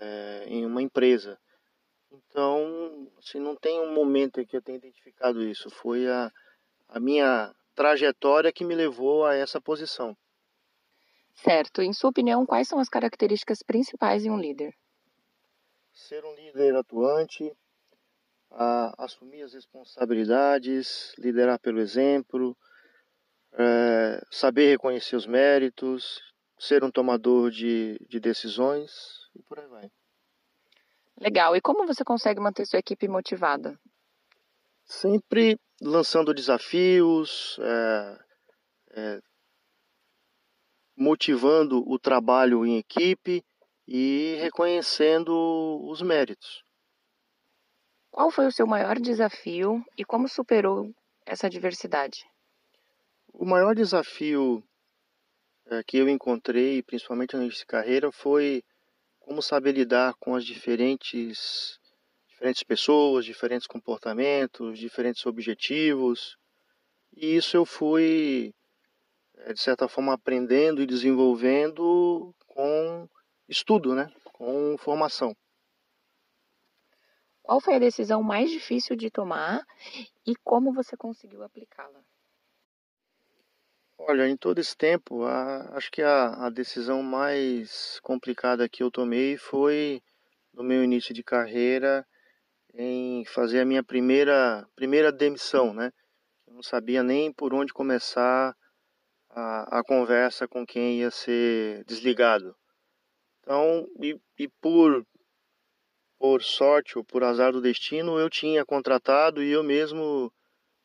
é, 0.00 0.44
em 0.46 0.64
uma 0.64 0.82
empresa. 0.82 1.38
Então, 2.10 3.08
assim, 3.18 3.38
não 3.38 3.56
tem 3.56 3.80
um 3.80 3.92
momento 3.92 4.40
em 4.40 4.46
que 4.46 4.56
eu 4.56 4.62
tenha 4.62 4.78
identificado 4.78 5.42
isso, 5.42 5.70
foi 5.70 6.08
a, 6.08 6.30
a 6.88 7.00
minha 7.00 7.54
trajetória 7.74 8.52
que 8.52 8.64
me 8.64 8.74
levou 8.74 9.24
a 9.24 9.34
essa 9.34 9.60
posição. 9.60 10.16
Certo. 11.34 11.80
Em 11.80 11.92
sua 11.92 12.10
opinião, 12.10 12.44
quais 12.44 12.68
são 12.68 12.78
as 12.78 12.88
características 12.88 13.62
principais 13.62 14.24
em 14.24 14.30
um 14.30 14.38
líder? 14.38 14.74
ser 15.92 16.24
um 16.24 16.34
líder 16.34 16.74
atuante, 16.76 17.54
assumir 18.98 19.42
as 19.42 19.54
responsabilidades, 19.54 21.14
liderar 21.18 21.58
pelo 21.58 21.80
exemplo, 21.80 22.56
é, 23.54 24.20
saber 24.30 24.70
reconhecer 24.70 25.16
os 25.16 25.26
méritos, 25.26 26.20
ser 26.58 26.84
um 26.84 26.90
tomador 26.90 27.50
de, 27.50 27.98
de 28.08 28.20
decisões 28.20 28.92
e 29.34 29.42
por 29.42 29.58
aí 29.58 29.66
vai. 29.66 29.90
Legal. 31.20 31.54
E 31.54 31.60
como 31.60 31.86
você 31.86 32.04
consegue 32.04 32.40
manter 32.40 32.66
sua 32.66 32.78
equipe 32.78 33.06
motivada? 33.08 33.78
Sempre 34.84 35.58
lançando 35.80 36.34
desafios, 36.34 37.58
é, 37.60 38.18
é, 38.92 39.20
motivando 40.96 41.82
o 41.88 41.98
trabalho 41.98 42.64
em 42.64 42.78
equipe 42.78 43.44
e 43.86 44.36
reconhecendo 44.40 45.32
os 45.88 46.00
méritos. 46.02 46.64
Qual 48.10 48.30
foi 48.30 48.46
o 48.46 48.52
seu 48.52 48.66
maior 48.66 48.98
desafio 48.98 49.82
e 49.96 50.04
como 50.04 50.28
superou 50.28 50.92
essa 51.26 51.46
adversidade? 51.46 52.24
O 53.32 53.46
maior 53.46 53.74
desafio 53.74 54.62
é, 55.66 55.82
que 55.82 55.96
eu 55.96 56.08
encontrei, 56.08 56.82
principalmente 56.82 57.34
no 57.34 57.42
início 57.42 57.60
de 57.60 57.66
carreira, 57.66 58.12
foi 58.12 58.62
como 59.18 59.40
saber 59.40 59.72
lidar 59.72 60.14
com 60.14 60.34
as 60.34 60.44
diferentes, 60.44 61.78
diferentes 62.28 62.62
pessoas, 62.62 63.24
diferentes 63.24 63.66
comportamentos, 63.66 64.78
diferentes 64.78 65.24
objetivos. 65.24 66.36
E 67.16 67.36
isso 67.36 67.56
eu 67.56 67.64
fui, 67.64 68.54
é, 69.38 69.52
de 69.52 69.60
certa 69.60 69.88
forma, 69.88 70.12
aprendendo 70.12 70.82
e 70.82 70.86
desenvolvendo 70.86 72.34
com 72.46 73.08
estudo, 73.48 73.94
né? 73.94 74.12
com 74.32 74.76
formação. 74.76 75.34
Qual 77.42 77.60
foi 77.60 77.74
a 77.76 77.78
decisão 77.78 78.22
mais 78.22 78.50
difícil 78.50 78.94
de 78.94 79.10
tomar 79.10 79.64
e 80.26 80.34
como 80.44 80.72
você 80.72 80.96
conseguiu 80.96 81.42
aplicá-la? 81.42 82.04
Olha, 83.98 84.28
em 84.28 84.36
todo 84.36 84.58
esse 84.58 84.76
tempo, 84.76 85.24
a, 85.24 85.76
acho 85.76 85.90
que 85.90 86.02
a, 86.02 86.46
a, 86.46 86.50
decisão 86.50 87.02
mais 87.02 88.00
complicada 88.02 88.68
que 88.68 88.82
eu 88.82 88.90
tomei 88.90 89.36
foi 89.36 90.02
no 90.52 90.62
meu 90.62 90.82
início 90.82 91.14
de 91.14 91.22
carreira 91.22 92.06
em 92.74 93.24
fazer 93.26 93.60
a 93.60 93.64
minha 93.64 93.82
primeira 93.82 94.66
primeira 94.74 95.12
demissão, 95.12 95.72
né? 95.74 95.92
Eu 96.46 96.54
não 96.54 96.62
sabia 96.62 97.02
nem 97.02 97.32
por 97.32 97.54
onde 97.54 97.72
começar 97.72 98.56
a, 99.30 99.78
a 99.78 99.84
conversa 99.84 100.48
com 100.48 100.66
quem 100.66 101.00
ia 101.00 101.10
ser 101.10 101.84
desligado. 101.84 102.56
Então, 103.40 103.88
e, 104.02 104.18
e 104.38 104.48
por, 104.60 105.06
por 106.18 106.42
sorte 106.42 106.98
ou 106.98 107.04
por 107.04 107.24
azar 107.24 107.52
do 107.52 107.60
destino, 107.60 108.18
eu 108.18 108.30
tinha 108.30 108.64
contratado 108.64 109.42
e 109.42 109.50
eu 109.50 109.62
mesmo 109.62 110.32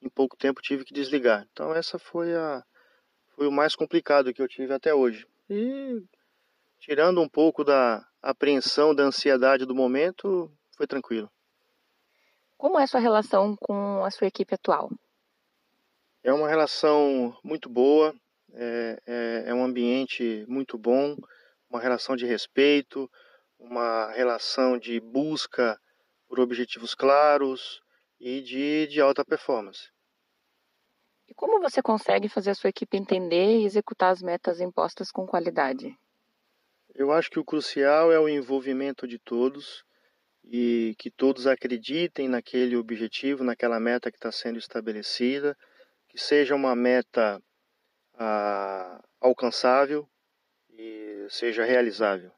em 0.02 0.10
pouco 0.10 0.38
tempo 0.38 0.62
tive 0.62 0.86
que 0.86 0.94
desligar. 0.94 1.48
Então 1.52 1.74
essa 1.74 1.98
foi 2.00 2.36
a 2.36 2.64
foi 3.38 3.48
o 3.48 3.52
mais 3.52 3.76
complicado 3.76 4.34
que 4.34 4.42
eu 4.42 4.48
tive 4.48 4.74
até 4.74 4.94
hoje. 4.94 5.26
E 5.50 6.04
tirando 6.80 7.22
um 7.22 7.30
pouco 7.30 7.64
da 7.64 8.06
apreensão, 8.22 8.94
da 8.94 9.04
ansiedade 9.04 9.66
do 9.66 9.76
momento, 9.76 10.52
foi 10.76 10.88
tranquilo. 10.88 11.32
Como 12.58 12.80
é 12.80 12.84
a 12.84 12.88
sua 12.88 13.00
relação 13.00 13.56
com 13.56 14.04
a 14.04 14.10
sua 14.10 14.28
equipe 14.28 14.56
atual? 14.56 14.90
É 16.24 16.34
uma 16.34 16.50
relação 16.50 17.38
muito 17.44 17.70
boa, 17.70 18.14
é, 18.54 19.00
é, 19.06 19.44
é 19.48 19.54
um 19.54 19.64
ambiente 19.64 20.44
muito 20.50 20.78
bom 20.78 21.16
uma 21.70 21.82
relação 21.82 22.16
de 22.16 22.26
respeito, 22.26 23.10
uma 23.60 24.12
relação 24.12 24.78
de 24.78 25.00
busca 25.00 25.80
por 26.28 26.40
objetivos 26.40 26.94
claros 26.96 27.82
e 28.20 28.42
de, 28.42 28.88
de 28.88 29.02
alta 29.02 29.24
performance. 29.24 29.90
Como 31.38 31.62
você 31.62 31.84
consegue 31.84 32.28
fazer 32.28 32.50
a 32.50 32.56
sua 32.56 32.72
equipe 32.72 32.98
entender 32.98 33.60
e 33.60 33.66
executar 33.66 34.12
as 34.12 34.24
metas 34.24 34.60
impostas 34.60 35.12
com 35.12 35.28
qualidade? 35.28 35.96
Eu 36.96 37.12
acho 37.12 37.30
que 37.30 37.38
o 37.40 37.46
crucial 37.46 38.12
é 38.12 38.20
o 38.20 38.28
envolvimento 38.28 39.08
de 39.08 39.20
todos 39.20 39.86
e 40.44 40.96
que 40.98 41.12
todos 41.12 41.46
acreditem 41.46 42.28
naquele 42.28 42.76
objetivo, 42.76 43.44
naquela 43.44 43.80
meta 43.80 44.10
que 44.10 44.18
está 44.18 44.32
sendo 44.32 44.58
estabelecida, 44.58 45.56
que 46.10 46.18
seja 46.18 46.56
uma 46.56 46.76
meta 46.76 47.40
ah, 48.16 49.00
alcançável, 49.22 50.10
e 50.72 51.28
seja 51.30 51.64
realizável. 51.64 52.32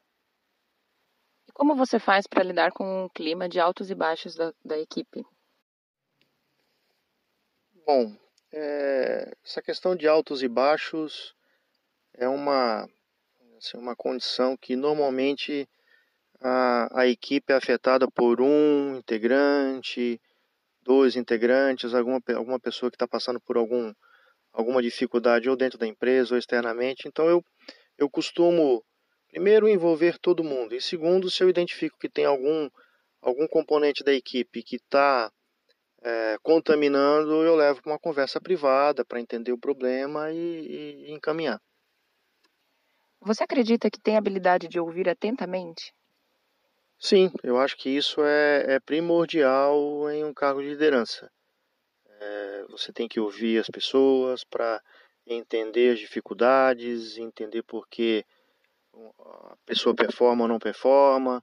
E 1.48 1.52
como 1.52 1.74
você 1.74 1.98
faz 1.98 2.26
para 2.26 2.42
lidar 2.42 2.70
com 2.70 3.06
o 3.06 3.10
clima 3.10 3.48
de 3.48 3.58
altos 3.58 3.90
e 3.90 3.94
baixos 3.94 4.34
da, 4.34 4.52
da 4.62 4.78
equipe? 4.78 5.24
Bom, 7.86 8.14
é, 8.52 9.32
essa 9.44 9.62
questão 9.62 9.94
de 9.94 10.06
altos 10.08 10.42
e 10.42 10.48
baixos 10.48 11.34
é 12.14 12.28
uma, 12.28 12.88
assim, 13.58 13.76
uma 13.76 13.96
condição 13.96 14.56
que 14.56 14.76
normalmente 14.76 15.68
a, 16.40 17.02
a 17.02 17.06
equipe 17.06 17.52
é 17.52 17.56
afetada 17.56 18.10
por 18.10 18.40
um 18.40 18.96
integrante, 18.96 20.20
dois 20.82 21.16
integrantes, 21.16 21.94
alguma, 21.94 22.20
alguma 22.34 22.60
pessoa 22.60 22.90
que 22.90 22.96
está 22.96 23.06
passando 23.06 23.40
por 23.40 23.56
algum, 23.56 23.92
alguma 24.52 24.82
dificuldade 24.82 25.48
ou 25.48 25.56
dentro 25.56 25.78
da 25.78 25.86
empresa 25.86 26.34
ou 26.34 26.38
externamente. 26.38 27.06
Então 27.06 27.28
eu 27.28 27.44
eu 28.00 28.08
costumo, 28.08 28.82
primeiro, 29.28 29.68
envolver 29.68 30.18
todo 30.18 30.42
mundo, 30.42 30.74
e 30.74 30.80
segundo, 30.80 31.30
se 31.30 31.44
eu 31.44 31.50
identifico 31.50 31.98
que 31.98 32.08
tem 32.08 32.24
algum, 32.24 32.70
algum 33.20 33.46
componente 33.46 34.02
da 34.02 34.10
equipe 34.10 34.62
que 34.62 34.76
está 34.76 35.30
é, 36.02 36.38
contaminando, 36.42 37.42
eu 37.44 37.54
levo 37.54 37.82
para 37.82 37.92
uma 37.92 37.98
conversa 37.98 38.40
privada 38.40 39.04
para 39.04 39.20
entender 39.20 39.52
o 39.52 39.58
problema 39.58 40.30
e, 40.32 41.06
e 41.06 41.12
encaminhar. 41.12 41.60
Você 43.20 43.44
acredita 43.44 43.90
que 43.90 44.00
tem 44.00 44.16
habilidade 44.16 44.66
de 44.66 44.80
ouvir 44.80 45.08
atentamente? 45.08 45.92
Sim, 46.98 47.30
eu 47.42 47.58
acho 47.58 47.76
que 47.76 47.90
isso 47.90 48.22
é, 48.22 48.74
é 48.74 48.80
primordial 48.80 50.10
em 50.10 50.24
um 50.24 50.34
cargo 50.34 50.62
de 50.62 50.68
liderança. 50.68 51.30
É, 52.20 52.64
você 52.68 52.92
tem 52.92 53.08
que 53.08 53.20
ouvir 53.20 53.58
as 53.58 53.68
pessoas 53.68 54.44
para 54.44 54.82
entender 55.26 55.92
as 55.92 55.98
dificuldades, 55.98 57.16
entender 57.16 57.62
por 57.62 57.86
que 57.88 58.24
a 58.94 59.56
pessoa 59.64 59.94
performa 59.94 60.44
ou 60.44 60.48
não 60.48 60.58
performa. 60.58 61.42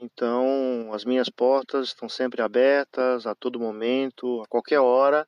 Então, 0.00 0.92
as 0.92 1.04
minhas 1.04 1.28
portas 1.28 1.88
estão 1.88 2.08
sempre 2.08 2.42
abertas 2.42 3.26
a 3.26 3.34
todo 3.34 3.60
momento, 3.60 4.42
a 4.42 4.46
qualquer 4.46 4.80
hora, 4.80 5.26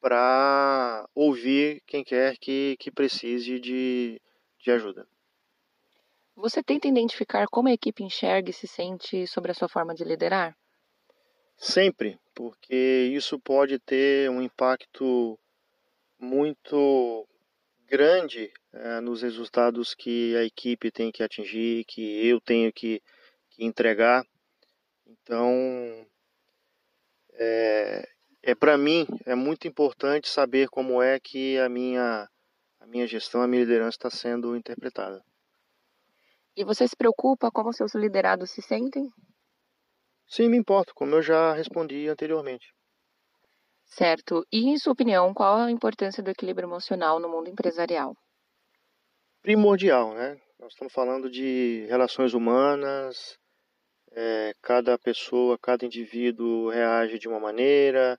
para 0.00 1.08
ouvir 1.14 1.82
quem 1.86 2.04
quer 2.04 2.36
que, 2.38 2.76
que 2.78 2.90
precise 2.90 3.58
de, 3.58 4.20
de 4.60 4.70
ajuda. 4.70 5.06
Você 6.36 6.62
tenta 6.62 6.86
identificar 6.86 7.46
como 7.46 7.68
a 7.68 7.72
equipe 7.72 8.04
enxerga 8.04 8.50
e 8.50 8.52
se 8.52 8.68
sente 8.68 9.26
sobre 9.26 9.50
a 9.50 9.54
sua 9.54 9.68
forma 9.68 9.94
de 9.94 10.04
liderar? 10.04 10.56
Sempre, 11.56 12.18
porque 12.34 13.10
isso 13.12 13.38
pode 13.40 13.78
ter 13.78 14.30
um 14.30 14.42
impacto 14.42 15.38
muito 16.18 17.26
grande 17.86 18.52
é, 18.72 19.00
nos 19.00 19.22
resultados 19.22 19.94
que 19.94 20.36
a 20.36 20.44
equipe 20.44 20.90
tem 20.90 21.10
que 21.10 21.22
atingir, 21.22 21.84
que 21.84 22.26
eu 22.26 22.40
tenho 22.40 22.70
que, 22.72 23.02
que 23.56 23.64
entregar. 23.64 24.24
Então, 25.06 26.06
é, 27.32 28.08
é 28.42 28.54
para 28.54 28.76
mim 28.76 29.06
é 29.24 29.34
muito 29.34 29.66
importante 29.66 30.28
saber 30.28 30.68
como 30.68 31.02
é 31.02 31.18
que 31.18 31.58
a 31.58 31.68
minha 31.68 32.28
a 32.78 32.86
minha 32.86 33.06
gestão, 33.06 33.42
a 33.42 33.48
minha 33.48 33.62
liderança 33.62 33.96
está 33.96 34.10
sendo 34.10 34.54
interpretada. 34.54 35.20
E 36.54 36.64
você 36.64 36.86
se 36.86 36.96
preocupa 36.96 37.50
como 37.50 37.72
seus 37.72 37.94
liderados 37.94 38.50
se 38.50 38.62
sentem? 38.62 39.10
Sim, 40.28 40.48
me 40.48 40.56
importo, 40.56 40.94
como 40.94 41.14
eu 41.14 41.22
já 41.22 41.52
respondi 41.52 42.08
anteriormente. 42.08 42.72
Certo. 43.84 44.46
E, 44.52 44.68
em 44.68 44.78
sua 44.78 44.92
opinião, 44.92 45.32
qual 45.34 45.56
a 45.56 45.70
importância 45.70 46.22
do 46.22 46.30
equilíbrio 46.30 46.66
emocional 46.66 47.20
no 47.20 47.28
mundo 47.28 47.48
empresarial? 47.48 48.16
Primordial, 49.42 50.14
né? 50.14 50.40
Nós 50.58 50.72
estamos 50.72 50.92
falando 50.92 51.30
de 51.30 51.86
relações 51.88 52.34
humanas, 52.34 53.38
é, 54.16 54.54
cada 54.62 54.98
pessoa, 54.98 55.58
cada 55.58 55.84
indivíduo 55.84 56.70
reage 56.70 57.18
de 57.18 57.28
uma 57.28 57.38
maneira, 57.38 58.18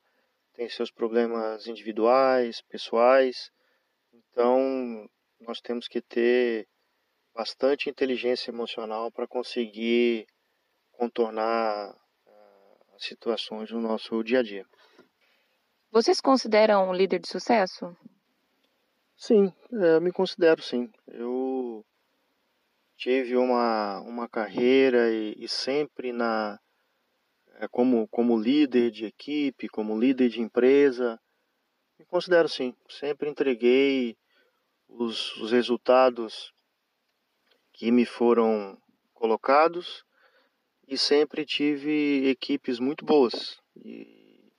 tem 0.54 0.70
seus 0.70 0.92
problemas 0.92 1.66
individuais, 1.66 2.62
pessoais. 2.62 3.52
Então, 4.14 5.10
nós 5.40 5.60
temos 5.60 5.88
que 5.88 6.00
ter 6.00 6.68
bastante 7.34 7.90
inteligência 7.90 8.52
emocional 8.52 9.12
para 9.12 9.28
conseguir 9.28 10.28
contornar 10.92 11.92
uh, 11.92 12.96
as 12.96 13.04
situações 13.04 13.72
no 13.72 13.82
nosso 13.82 14.24
dia 14.24 14.40
a 14.40 14.44
dia. 14.44 14.66
Você 15.92 16.14
se 16.14 16.22
considera 16.22 16.80
um 16.80 16.94
líder 16.94 17.20
de 17.20 17.28
sucesso? 17.28 17.96
Sim, 19.16 19.52
eu 19.72 20.00
me 20.00 20.12
considero 20.12 20.62
sim. 20.62 20.92
Eu 21.08 21.47
tive 22.98 23.38
uma, 23.38 24.02
uma 24.02 24.28
carreira 24.28 25.12
e, 25.12 25.36
e 25.38 25.48
sempre 25.48 26.12
na 26.12 26.60
é, 27.60 27.68
como, 27.68 28.08
como 28.08 28.40
líder 28.40 28.92
de 28.92 29.06
equipe, 29.06 29.70
como 29.70 30.00
líder 30.00 30.30
de 30.30 30.42
empresa, 30.42 31.20
me 31.98 32.06
considero 32.06 32.50
sim. 32.50 32.76
Sempre 32.90 33.30
entreguei 33.30 34.18
os, 34.88 35.36
os 35.38 35.52
resultados 35.52 36.54
que 37.72 37.92
me 37.92 38.06
foram 38.06 38.78
colocados 39.14 40.04
e 40.88 40.98
sempre 40.98 41.46
tive 41.46 42.28
equipes 42.30 42.80
muito 42.80 43.06
boas. 43.06 43.60
E, 43.76 44.52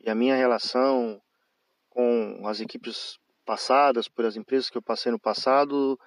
e, 0.00 0.10
a 0.10 0.14
minha 0.14 0.36
relação 0.36 1.20
com 1.90 2.46
as 2.46 2.60
equipes 2.60 3.18
passadas, 3.44 4.08
por 4.08 4.24
as 4.24 4.36
empresas 4.36 4.70
que 4.70 4.78
eu 4.78 4.82
passei 4.82 5.12
no 5.12 5.18
passado, 5.18 5.98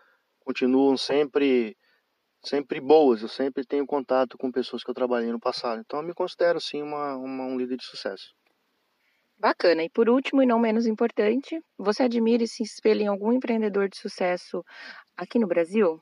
continuam 0.47 0.95
sempre 0.95 1.75
sempre 2.41 2.79
boas. 2.79 3.21
Eu 3.21 3.27
sempre 3.27 3.65
tenho 3.65 3.85
contato 3.85 4.37
com 4.37 4.49
pessoas 4.49 4.81
que 4.81 4.89
eu 4.89 4.95
trabalhei 4.95 5.29
no 5.29 5.39
passado. 5.39 5.81
Então 5.81 5.99
eu 5.99 6.05
me 6.05 6.13
considero 6.13 6.61
sim 6.61 6.81
uma, 6.81 7.17
uma 7.17 7.43
um 7.43 7.57
líder 7.57 7.75
de 7.75 7.83
sucesso. 7.83 8.33
Bacana. 9.37 9.83
E 9.83 9.89
por 9.89 10.09
último, 10.09 10.41
e 10.41 10.45
não 10.45 10.57
menos 10.57 10.87
importante, 10.87 11.61
você 11.77 12.03
admira 12.03 12.43
e 12.43 12.47
se 12.47 12.63
espelha 12.63 13.03
em 13.03 13.07
algum 13.07 13.33
empreendedor 13.33 13.89
de 13.89 13.97
sucesso 13.97 14.63
aqui 15.17 15.37
no 15.37 15.47
Brasil? 15.47 16.01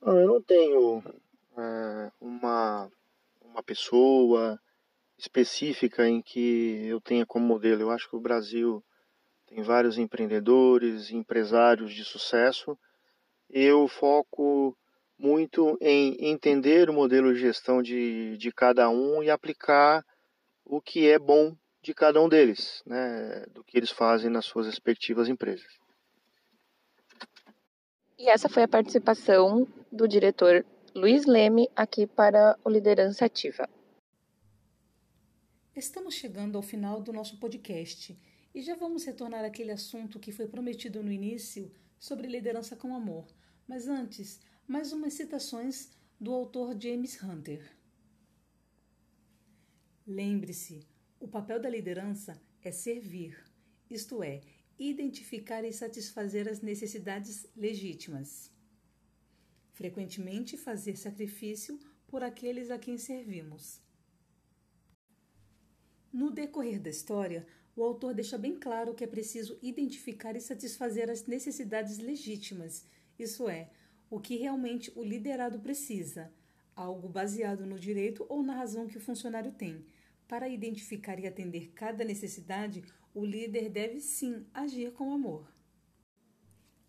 Não, 0.00 0.20
eu 0.20 0.26
não 0.26 0.42
tenho 0.42 1.02
é, 1.56 2.12
uma, 2.20 2.90
uma 3.40 3.62
pessoa 3.62 4.60
específica 5.18 6.06
em 6.06 6.20
que 6.20 6.86
eu 6.86 7.00
tenha 7.00 7.24
como 7.24 7.46
modelo. 7.46 7.80
Eu 7.80 7.90
acho 7.90 8.08
que 8.08 8.16
o 8.16 8.20
Brasil 8.20 8.84
tem 9.46 9.62
vários 9.62 9.96
empreendedores, 9.98 11.10
empresários 11.10 11.94
de 11.94 12.04
sucesso. 12.04 12.78
Eu 13.48 13.86
foco 13.88 14.76
muito 15.18 15.78
em 15.80 16.16
entender 16.20 16.90
o 16.90 16.92
modelo 16.92 17.32
de 17.32 17.40
gestão 17.40 17.82
de, 17.82 18.36
de 18.36 18.52
cada 18.52 18.90
um 18.90 19.22
e 19.22 19.30
aplicar 19.30 20.04
o 20.64 20.80
que 20.80 21.08
é 21.08 21.18
bom 21.18 21.56
de 21.80 21.94
cada 21.94 22.20
um 22.20 22.28
deles, 22.28 22.82
né, 22.84 23.46
do 23.52 23.62
que 23.62 23.78
eles 23.78 23.90
fazem 23.90 24.28
nas 24.28 24.44
suas 24.44 24.66
respectivas 24.66 25.28
empresas. 25.28 25.66
E 28.18 28.28
essa 28.28 28.48
foi 28.48 28.64
a 28.64 28.68
participação 28.68 29.68
do 29.92 30.08
diretor 30.08 30.66
Luiz 30.94 31.26
Leme 31.26 31.70
aqui 31.76 32.06
para 32.06 32.58
o 32.64 32.70
Liderança 32.70 33.26
Ativa. 33.26 33.68
Estamos 35.76 36.14
chegando 36.14 36.56
ao 36.56 36.62
final 36.62 37.00
do 37.00 37.12
nosso 37.12 37.38
podcast 37.38 38.18
e 38.56 38.62
já 38.62 38.74
vamos 38.74 39.04
retornar 39.04 39.44
àquele 39.44 39.70
assunto 39.70 40.18
que 40.18 40.32
foi 40.32 40.48
prometido 40.48 41.02
no 41.02 41.12
início 41.12 41.70
sobre 42.00 42.26
liderança 42.26 42.74
com 42.74 42.94
amor. 42.94 43.26
Mas 43.68 43.86
antes, 43.86 44.40
mais 44.66 44.94
umas 44.94 45.12
citações 45.12 45.90
do 46.18 46.32
autor 46.32 46.74
James 46.80 47.22
Hunter. 47.22 47.70
Lembre-se, 50.06 50.86
o 51.20 51.28
papel 51.28 51.60
da 51.60 51.68
liderança 51.68 52.40
é 52.62 52.72
servir, 52.72 53.44
isto 53.90 54.22
é, 54.22 54.40
identificar 54.78 55.62
e 55.62 55.70
satisfazer 55.70 56.48
as 56.48 56.62
necessidades 56.62 57.46
legítimas. 57.54 58.50
Frequentemente 59.74 60.56
fazer 60.56 60.96
sacrifício 60.96 61.78
por 62.06 62.22
aqueles 62.22 62.70
a 62.70 62.78
quem 62.78 62.96
servimos. 62.96 63.82
No 66.10 66.30
decorrer 66.30 66.80
da 66.80 66.88
história, 66.88 67.46
o 67.76 67.84
autor 67.84 68.14
deixa 68.14 68.38
bem 68.38 68.58
claro 68.58 68.94
que 68.94 69.04
é 69.04 69.06
preciso 69.06 69.58
identificar 69.62 70.34
e 70.34 70.40
satisfazer 70.40 71.10
as 71.10 71.26
necessidades 71.26 71.98
legítimas, 71.98 72.86
isso 73.18 73.48
é, 73.48 73.70
o 74.08 74.18
que 74.18 74.36
realmente 74.36 74.90
o 74.96 75.04
liderado 75.04 75.60
precisa, 75.60 76.32
algo 76.74 77.08
baseado 77.08 77.66
no 77.66 77.78
direito 77.78 78.24
ou 78.28 78.42
na 78.42 78.54
razão 78.54 78.86
que 78.86 78.96
o 78.96 79.00
funcionário 79.00 79.52
tem. 79.52 79.84
Para 80.26 80.48
identificar 80.48 81.18
e 81.20 81.26
atender 81.26 81.70
cada 81.74 82.02
necessidade, 82.02 82.82
o 83.14 83.24
líder 83.24 83.68
deve 83.68 84.00
sim 84.00 84.46
agir 84.52 84.92
com 84.92 85.12
amor. 85.12 85.46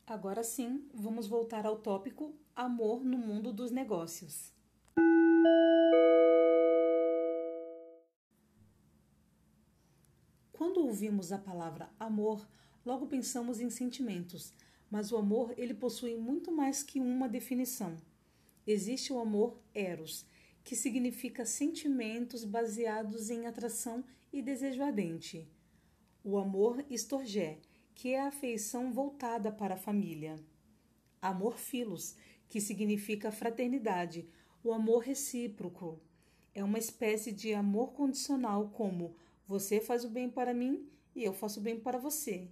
Agora 0.05 0.43
sim, 0.43 0.89
vamos 0.93 1.27
voltar 1.27 1.65
ao 1.65 1.77
tópico 1.77 2.33
Amor 2.55 3.03
no 3.03 3.19
mundo 3.19 3.53
dos 3.53 3.69
negócios. 3.69 4.51
Quando 10.77 10.89
ouvimos 10.89 11.31
a 11.31 11.39
palavra 11.39 11.89
amor, 11.99 12.47
logo 12.85 13.07
pensamos 13.07 13.59
em 13.59 13.67
sentimentos, 13.67 14.53
mas 14.91 15.11
o 15.11 15.17
amor 15.17 15.51
ele 15.57 15.73
possui 15.73 16.15
muito 16.15 16.51
mais 16.51 16.83
que 16.83 16.99
uma 16.99 17.27
definição. 17.27 17.97
Existe 18.65 19.11
o 19.11 19.17
amor 19.17 19.57
eros, 19.73 20.23
que 20.63 20.75
significa 20.75 21.45
sentimentos 21.45 22.43
baseados 22.43 23.31
em 23.31 23.47
atração 23.47 24.03
e 24.31 24.39
desejo 24.39 24.83
ardente 24.83 25.49
o 26.23 26.37
amor 26.37 26.85
estorgé, 26.91 27.57
que 27.95 28.09
é 28.09 28.21
a 28.21 28.27
afeição 28.27 28.93
voltada 28.93 29.51
para 29.51 29.73
a 29.73 29.77
família. 29.77 30.35
Amor 31.19 31.57
filos, 31.57 32.15
que 32.47 32.61
significa 32.61 33.31
fraternidade, 33.31 34.29
o 34.63 34.71
amor 34.71 34.99
recíproco. 34.99 35.99
É 36.53 36.63
uma 36.63 36.77
espécie 36.77 37.31
de 37.31 37.51
amor 37.51 37.93
condicional, 37.93 38.69
como 38.75 39.15
você 39.47 39.79
faz 39.79 40.03
o 40.03 40.09
bem 40.09 40.29
para 40.29 40.53
mim 40.53 40.89
e 41.15 41.23
eu 41.23 41.31
faço 41.33 41.59
o 41.59 41.63
bem 41.63 41.79
para 41.79 41.97
você. 41.97 42.47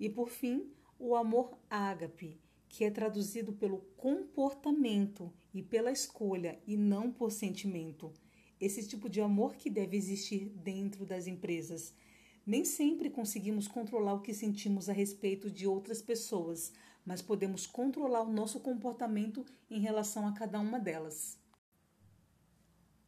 E 0.00 0.08
por 0.08 0.30
fim, 0.30 0.72
o 0.98 1.14
amor 1.14 1.58
ágape, 1.68 2.40
que 2.68 2.84
é 2.84 2.90
traduzido 2.90 3.52
pelo 3.52 3.78
comportamento 3.96 5.30
e 5.52 5.62
pela 5.62 5.92
escolha 5.92 6.58
e 6.66 6.76
não 6.76 7.12
por 7.12 7.30
sentimento. 7.30 8.10
Esse 8.58 8.86
tipo 8.86 9.08
de 9.08 9.20
amor 9.20 9.56
que 9.56 9.68
deve 9.68 9.96
existir 9.96 10.48
dentro 10.48 11.04
das 11.04 11.26
empresas. 11.26 11.92
Nem 12.46 12.64
sempre 12.64 13.10
conseguimos 13.10 13.68
controlar 13.68 14.14
o 14.14 14.22
que 14.22 14.32
sentimos 14.32 14.88
a 14.88 14.92
respeito 14.92 15.50
de 15.50 15.66
outras 15.66 16.00
pessoas, 16.00 16.72
mas 17.04 17.20
podemos 17.20 17.66
controlar 17.66 18.22
o 18.22 18.32
nosso 18.32 18.58
comportamento 18.60 19.44
em 19.70 19.80
relação 19.80 20.26
a 20.26 20.32
cada 20.32 20.58
uma 20.58 20.78
delas. 20.78 21.38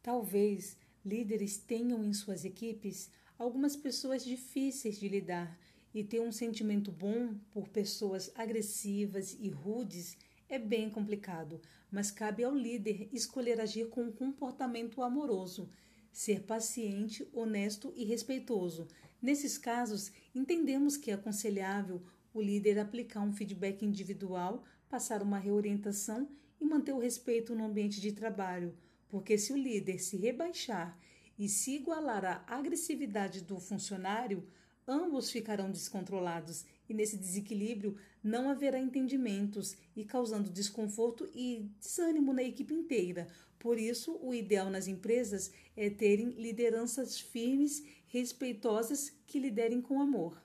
Talvez 0.01 0.77
líderes 1.05 1.57
tenham 1.57 2.03
em 2.03 2.11
suas 2.13 2.43
equipes 2.43 3.09
algumas 3.37 3.75
pessoas 3.75 4.25
difíceis 4.25 4.99
de 4.99 5.07
lidar 5.07 5.57
e 5.93 6.03
ter 6.03 6.19
um 6.19 6.31
sentimento 6.31 6.91
bom 6.91 7.35
por 7.51 7.69
pessoas 7.69 8.31
agressivas 8.35 9.37
e 9.39 9.49
rudes 9.49 10.17
é 10.49 10.59
bem 10.59 10.89
complicado, 10.89 11.61
mas 11.91 12.11
cabe 12.11 12.43
ao 12.43 12.53
líder 12.53 13.09
escolher 13.11 13.59
agir 13.59 13.89
com 13.89 14.03
um 14.03 14.11
comportamento 14.11 15.01
amoroso, 15.01 15.69
ser 16.11 16.43
paciente, 16.43 17.27
honesto 17.33 17.91
e 17.95 18.03
respeitoso. 18.03 18.87
Nesses 19.21 19.57
casos, 19.57 20.11
entendemos 20.33 20.97
que 20.97 21.11
é 21.11 21.13
aconselhável 21.13 22.01
o 22.33 22.41
líder 22.41 22.77
aplicar 22.77 23.21
um 23.21 23.33
feedback 23.33 23.83
individual, 23.83 24.63
passar 24.89 25.21
uma 25.21 25.39
reorientação 25.39 26.29
e 26.59 26.65
manter 26.65 26.93
o 26.93 26.99
respeito 26.99 27.55
no 27.55 27.65
ambiente 27.65 27.99
de 27.99 28.11
trabalho, 28.11 28.75
porque 29.09 29.37
se 29.37 29.53
o 29.53 29.57
líder 29.57 29.99
se 29.99 30.17
rebaixar 30.17 30.97
e 31.37 31.49
se 31.49 31.75
igualar 31.75 32.25
à 32.25 32.55
agressividade 32.55 33.41
do 33.41 33.59
funcionário, 33.59 34.47
ambos 34.87 35.31
ficarão 35.31 35.71
descontrolados 35.71 36.65
e 36.87 36.93
nesse 36.93 37.17
desequilíbrio 37.17 37.97
não 38.23 38.49
haverá 38.49 38.79
entendimentos 38.79 39.75
e 39.95 40.03
causando 40.03 40.49
desconforto 40.49 41.29
e 41.33 41.69
desânimo 41.79 42.33
na 42.33 42.43
equipe 42.43 42.73
inteira. 42.73 43.27
Por 43.59 43.79
isso, 43.79 44.17
o 44.21 44.33
ideal 44.33 44.69
nas 44.69 44.87
empresas 44.87 45.51
é 45.75 45.89
terem 45.89 46.29
lideranças 46.31 47.19
firmes, 47.19 47.83
respeitosas 48.07 49.11
que 49.25 49.39
liderem 49.39 49.81
com 49.81 49.99
amor. 49.99 50.41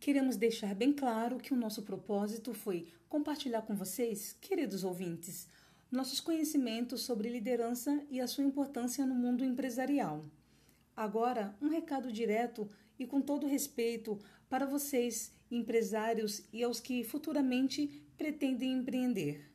Queremos 0.00 0.36
deixar 0.36 0.74
bem 0.74 0.92
claro 0.92 1.38
que 1.38 1.52
o 1.52 1.56
nosso 1.56 1.82
propósito 1.82 2.54
foi 2.54 2.86
compartilhar 3.08 3.62
com 3.62 3.74
vocês, 3.74 4.36
queridos 4.40 4.84
ouvintes, 4.84 5.48
nossos 5.96 6.20
conhecimentos 6.20 7.00
sobre 7.00 7.30
liderança 7.30 8.04
e 8.10 8.20
a 8.20 8.26
sua 8.26 8.44
importância 8.44 9.06
no 9.06 9.14
mundo 9.14 9.42
empresarial. 9.42 10.22
Agora, 10.94 11.56
um 11.60 11.68
recado 11.68 12.12
direto 12.12 12.68
e 12.98 13.06
com 13.06 13.20
todo 13.20 13.46
respeito 13.46 14.18
para 14.46 14.66
vocês, 14.66 15.32
empresários 15.50 16.42
e 16.52 16.62
aos 16.62 16.80
que 16.80 17.02
futuramente 17.02 18.06
pretendem 18.18 18.74
empreender. 18.74 19.50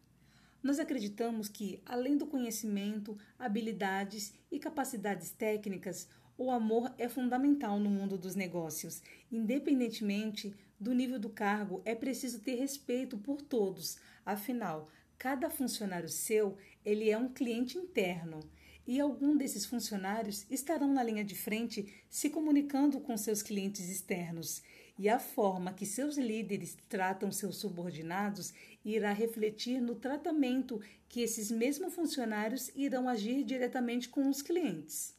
Nós 0.63 0.79
acreditamos 0.79 1.47
que, 1.47 1.79
além 1.85 2.17
do 2.17 2.25
conhecimento, 2.25 3.15
habilidades 3.37 4.33
e 4.51 4.57
capacidades 4.57 5.29
técnicas, 5.29 6.07
o 6.37 6.49
amor 6.49 6.91
é 6.97 7.07
fundamental 7.07 7.79
no 7.79 7.89
mundo 7.89 8.17
dos 8.17 8.33
negócios. 8.33 9.03
Independentemente 9.31 10.55
do 10.79 10.91
nível 10.91 11.19
do 11.19 11.29
cargo, 11.29 11.83
é 11.85 11.93
preciso 11.93 12.39
ter 12.39 12.55
respeito 12.55 13.15
por 13.15 13.43
todos. 13.43 13.99
Afinal, 14.25 14.89
Cada 15.21 15.51
funcionário 15.51 16.09
seu, 16.09 16.57
ele 16.83 17.11
é 17.11 17.15
um 17.15 17.31
cliente 17.31 17.77
interno 17.77 18.39
e 18.87 18.99
algum 18.99 19.37
desses 19.37 19.67
funcionários 19.67 20.47
estarão 20.49 20.91
na 20.91 21.03
linha 21.03 21.23
de 21.23 21.35
frente 21.35 21.93
se 22.09 22.27
comunicando 22.27 22.99
com 22.99 23.15
seus 23.15 23.43
clientes 23.43 23.87
externos. 23.87 24.63
E 24.97 25.07
a 25.07 25.19
forma 25.19 25.73
que 25.73 25.85
seus 25.85 26.17
líderes 26.17 26.75
tratam 26.89 27.31
seus 27.31 27.57
subordinados 27.57 28.51
irá 28.83 29.13
refletir 29.13 29.79
no 29.79 29.93
tratamento 29.93 30.81
que 31.07 31.21
esses 31.21 31.51
mesmos 31.51 31.93
funcionários 31.93 32.71
irão 32.75 33.07
agir 33.07 33.43
diretamente 33.43 34.09
com 34.09 34.27
os 34.27 34.41
clientes. 34.41 35.15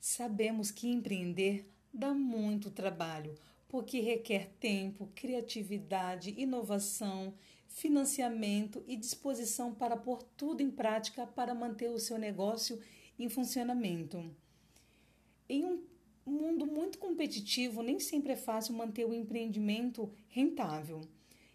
Sabemos 0.00 0.70
que 0.70 0.86
empreender 0.86 1.68
dá 1.92 2.14
muito 2.14 2.70
trabalho, 2.70 3.34
porque 3.70 4.00
requer 4.00 4.50
tempo, 4.58 5.08
criatividade, 5.14 6.34
inovação, 6.36 7.32
financiamento 7.68 8.82
e 8.88 8.96
disposição 8.96 9.72
para 9.72 9.96
pôr 9.96 10.24
tudo 10.36 10.60
em 10.60 10.68
prática 10.68 11.24
para 11.24 11.54
manter 11.54 11.88
o 11.88 12.00
seu 12.00 12.18
negócio 12.18 12.80
em 13.16 13.28
funcionamento. 13.28 14.28
Em 15.48 15.64
um 15.64 15.84
mundo 16.26 16.66
muito 16.66 16.98
competitivo, 16.98 17.80
nem 17.80 18.00
sempre 18.00 18.32
é 18.32 18.36
fácil 18.36 18.74
manter 18.74 19.04
o 19.04 19.14
empreendimento 19.14 20.12
rentável. 20.28 21.02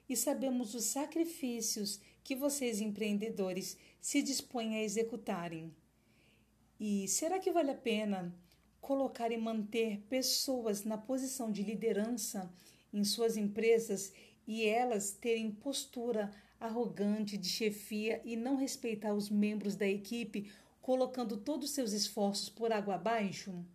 E 0.08 0.16
sabemos 0.16 0.74
os 0.74 0.86
sacrifícios 0.86 2.00
que 2.24 2.34
vocês 2.34 2.80
empreendedores 2.80 3.78
se 4.00 4.22
dispõem 4.22 4.78
a 4.78 4.84
executarem. 4.84 5.76
E 6.80 7.10
será 7.10 7.40
que 7.40 7.52
vale 7.52 7.72
a 7.72 7.76
pena 7.76 8.34
colocar 8.86 9.32
e 9.32 9.38
manter 9.38 10.00
pessoas 10.08 10.84
na 10.84 10.96
posição 10.96 11.52
de 11.52 11.64
liderança 11.64 12.54
em 12.94 13.04
suas 13.04 13.36
empresas 13.36 14.14
e 14.46 14.64
elas 14.64 15.10
terem 15.12 15.50
postura 15.50 16.32
arrogante 16.60 17.36
de 17.36 17.50
chefia 17.50 18.22
e 18.24 18.36
não 18.36 18.56
respeitar 18.56 19.16
os 19.16 19.28
membros 19.28 19.76
da 19.76 19.88
equipe, 19.88 20.52
colocando 20.84 21.36
todos 21.36 21.70
os 21.70 21.74
seus 21.74 21.94
esforços 21.94 22.48
por 22.48 22.72
água 22.72 22.94
abaixo? 22.94 23.66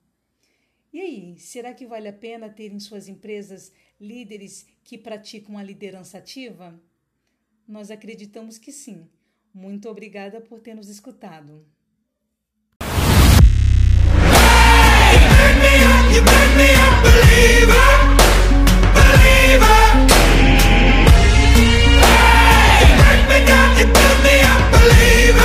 E 0.93 1.01
aí, 1.01 1.37
será 1.41 1.75
que 1.75 1.87
vale 1.87 2.07
a 2.07 2.13
pena 2.13 2.49
ter 2.49 2.71
em 2.71 2.79
suas 2.79 3.09
empresas 3.09 3.73
líderes 4.01 4.65
que 4.85 4.97
praticam 4.97 5.59
a 5.59 5.63
liderança 5.65 6.19
ativa? 6.19 6.81
Nós 7.67 7.91
acreditamos 7.91 8.59
que 8.59 8.71
sim. 8.71 9.11
Muito 9.53 9.89
obrigada 9.89 10.41
por 10.41 10.61
ter 10.61 10.75
nos 10.75 10.89
escutado. 10.89 11.67
You 16.13 16.23
made 16.23 16.55
me 16.57 16.69
a 16.75 16.89
believer, 17.05 17.89
believer. 18.97 19.81
Hey, 22.03 22.87
break 22.99 23.23
me 23.31 23.39
down, 23.47 23.71
you 23.79 23.87
me 24.25 24.35
believer. 24.73 25.40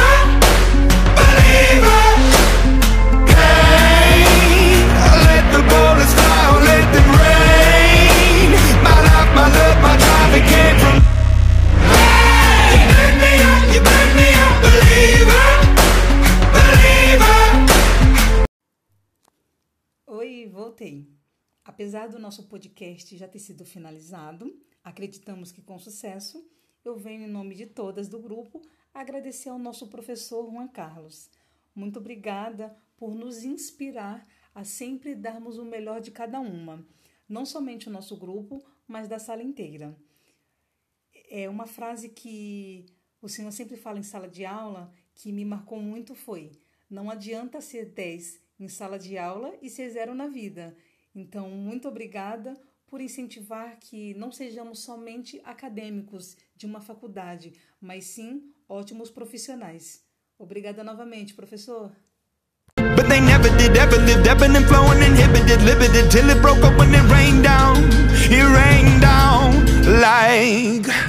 Voltei. 20.65 21.07
Apesar 21.63 22.07
do 22.07 22.17
nosso 22.17 22.47
podcast 22.47 23.15
já 23.15 23.27
ter 23.27 23.37
sido 23.37 23.63
finalizado, 23.63 24.59
acreditamos 24.83 25.51
que 25.51 25.61
com 25.61 25.77
sucesso, 25.77 26.43
eu 26.83 26.97
venho 26.97 27.27
em 27.27 27.31
nome 27.31 27.53
de 27.53 27.67
todas 27.67 28.09
do 28.09 28.17
grupo 28.17 28.63
agradecer 28.91 29.49
ao 29.49 29.59
nosso 29.59 29.87
professor 29.87 30.49
Juan 30.49 30.67
Carlos. 30.67 31.29
Muito 31.75 31.99
obrigada 31.99 32.75
por 32.97 33.13
nos 33.13 33.43
inspirar 33.43 34.27
a 34.55 34.63
sempre 34.63 35.13
darmos 35.13 35.59
o 35.59 35.65
melhor 35.65 36.01
de 36.01 36.09
cada 36.09 36.39
uma, 36.39 36.83
não 37.29 37.45
somente 37.45 37.87
o 37.87 37.91
nosso 37.91 38.17
grupo, 38.17 38.65
mas 38.87 39.07
da 39.07 39.19
sala 39.19 39.43
inteira. 39.43 39.95
É 41.29 41.47
uma 41.47 41.67
frase 41.67 42.09
que 42.09 42.87
o 43.21 43.29
senhor 43.29 43.51
sempre 43.51 43.77
fala 43.77 43.99
em 43.99 44.03
sala 44.03 44.27
de 44.27 44.43
aula 44.45 44.91
que 45.13 45.31
me 45.31 45.45
marcou 45.45 45.79
muito 45.79 46.15
foi: 46.15 46.51
não 46.89 47.11
adianta 47.11 47.61
ser 47.61 47.85
10 47.85 48.44
em 48.59 48.67
sala 48.67 48.97
de 48.97 49.17
aula 49.17 49.53
e 49.61 49.69
ser 49.69 49.89
zero 49.89 50.13
na 50.13 50.27
vida. 50.27 50.75
Então, 51.13 51.49
muito 51.49 51.87
obrigada 51.87 52.55
por 52.87 53.01
incentivar 53.01 53.77
que 53.79 54.13
não 54.13 54.31
sejamos 54.31 54.79
somente 54.79 55.41
acadêmicos 55.43 56.37
de 56.55 56.65
uma 56.65 56.81
faculdade, 56.81 57.53
mas 57.81 58.05
sim 58.05 58.51
ótimos 58.67 59.09
profissionais. 59.09 60.03
Obrigada 60.37 60.83
novamente, 60.83 61.33
professor. 61.33 61.91
But 62.95 63.07
they 63.07 63.21
never 63.21 63.49
did, 63.57 63.75
ever 63.77 63.97
lived, 63.99 64.27
ebbing 64.27 64.55
and 64.55 64.65
flowing, 64.67 65.01
inhibited, 65.01 65.61
limited, 65.63 66.09
till 66.11 66.29
it 66.29 66.41
broke 66.41 66.63
up 66.63 66.77
when 66.77 66.93
it 66.93 67.03
rained 67.11 67.43
down. 67.43 67.77
It 68.29 68.43
rained 68.43 69.01
down 69.01 69.65
like. 70.01 71.04